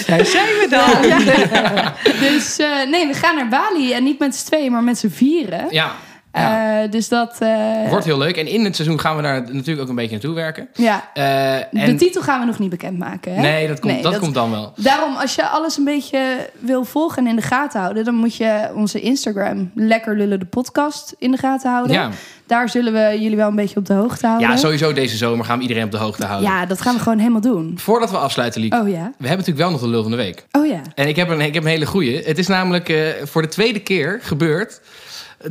[0.07, 1.11] Daar zijn we dan.
[2.29, 3.93] Dus eh, nee, we gaan naar Bali.
[3.93, 5.65] En niet met z'n tweeën, maar met z'n vieren.
[5.69, 5.91] Ja,
[6.35, 6.81] ja.
[6.83, 7.35] Eh, dus dat...
[7.39, 8.37] eh, wordt heel leuk.
[8.37, 10.67] En in het seizoen gaan we daar natuurlijk ook een beetje naartoe werken.
[10.73, 11.23] Ja, Eh,
[11.71, 13.33] de en, titel gaan we nog niet bekendmaken.
[13.35, 13.41] Hè?
[13.41, 14.73] nee, dat, komt, Nee, dat, dat- komt dan wel.
[14.75, 18.03] Daarom, als je alles een beetje wil volgen en in de gaten houden...
[18.05, 21.93] dan moet je onze Instagram, Lekker Lullen de podcast, in de gaten houden.
[21.95, 22.09] Ja.
[22.47, 24.49] Daar zullen we jullie wel een beetje op de hoogte houden.
[24.49, 26.49] ja, sowieso deze zomer gaan we iedereen op de hoogte houden.
[26.49, 27.73] Ja, dat gaan we gewoon helemaal doen.
[27.79, 28.73] Voordat we afsluiten, Liek.
[28.73, 28.93] Oh ja.
[29.17, 30.45] We hebben natuurlijk wel nog de lul van de week.
[30.51, 30.81] Oh ja.
[30.95, 32.23] En ik heb een, ik heb een hele goeie.
[32.23, 34.81] Het is namelijk voor de tweede keer gebeurd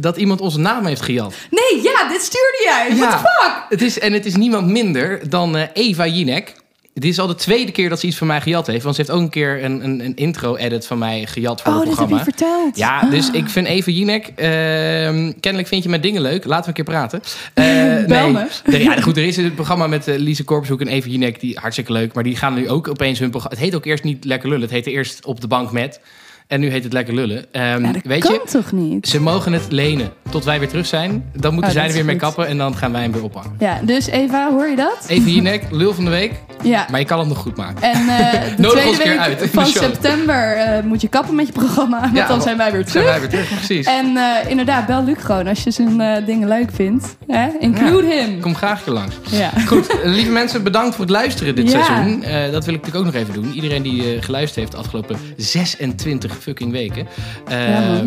[0.01, 1.35] dat iemand onze naam heeft gejat.
[1.51, 2.97] Nee, ja, dit stuurde jij.
[2.97, 3.64] What the fuck?
[3.68, 6.62] Het is, en het is niemand minder dan eh, Eva Jinek.
[6.95, 8.82] Dit is al de tweede keer dat ze iets van mij gejat heeft.
[8.85, 11.78] Want ze heeft ook een keer een, een, een intro-edit van mij gejat voor Oh,
[11.80, 12.24] het dat heb programma.
[12.32, 12.76] je verteld.
[12.76, 14.26] Ja, dus ik vind Eva Jinek...
[14.37, 16.45] ehm, kennelijk vind je mijn dingen leuk.
[16.45, 17.20] Laten we een keer praten.
[17.55, 18.47] Eh, Bel me.
[18.64, 21.41] Er, ja, goed, er is een programma met eh, Lise Korpshoek en Eva Jinek.
[21.41, 22.12] Die hartstikke leuk.
[22.14, 23.57] Maar die gaan nu ook opeens hun programma...
[23.57, 24.62] Het heet ook eerst niet Lekker Lullen.
[24.62, 26.01] Het heette eerst Op de Bank Met.
[26.47, 27.45] En nu heet het Lekker Lullen.
[27.53, 29.09] Ehm, dat weet kan je, toch niet?
[29.09, 31.31] ze mogen het lenen tot wij weer terug zijn.
[31.37, 32.25] Dan moeten Oh, zij er weer mee goed.
[32.25, 32.47] kappen.
[32.47, 33.57] En dan gaan wij hem weer ophangen.
[33.59, 35.05] Ja, dus Eva, hoor je dat?
[35.07, 36.33] Eva Jinek, lul van de week.
[36.63, 36.87] Ja.
[36.91, 37.83] Maar je kan het nog goed maken.
[37.83, 41.53] En eh, de Nodig tweede week uit van september eh, moet je kappen met je
[41.53, 42.01] programma.
[42.01, 43.11] Want Ja, dan zijn wij weer Zijn terug.
[43.11, 43.87] wij weer terug, precies.
[43.87, 47.17] En eh, inderdaad, bel Luc gewoon als je zijn dingen leuk vindt.
[47.27, 47.49] Hè?
[47.59, 48.41] Include him.
[48.41, 49.15] Kom graag keer langs.
[49.31, 49.51] Ja.
[49.67, 52.21] Goed, lieve mensen, bedankt voor het luisteren dit seizoen.
[52.53, 53.53] Dat wil ik natuurlijk ook nog even doen.
[53.53, 57.07] Iedereen die geluisterd heeft de afgelopen 26 fucking weken.
[57.49, 58.07] Ehm,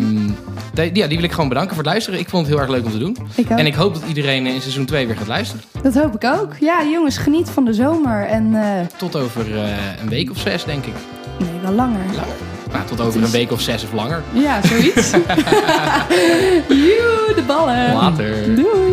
[0.74, 2.20] die, ja, die wil ik gewoon bedanken voor het luisteren.
[2.20, 3.16] Ik vond het heel erg leuk om te doen.
[3.34, 3.58] Ik ook.
[3.58, 5.64] En ik hoop dat iedereen in seizoen 2 weer gaat luisteren.
[5.82, 6.52] Dat hoop ik ook.
[6.60, 8.26] Ja, jongens, geniet van de zomer.
[8.26, 9.68] En eh, Tot over eh,
[10.02, 10.94] een week of zes, denk ik.
[11.38, 12.00] nee, wel langer.
[12.06, 12.26] Langer.
[12.72, 14.22] Nou, tot over een week of zes of langer.
[14.32, 15.10] Ja, zoiets.
[16.68, 17.94] Joe, de ballen.
[17.94, 18.54] Later.
[18.54, 18.92] Doei.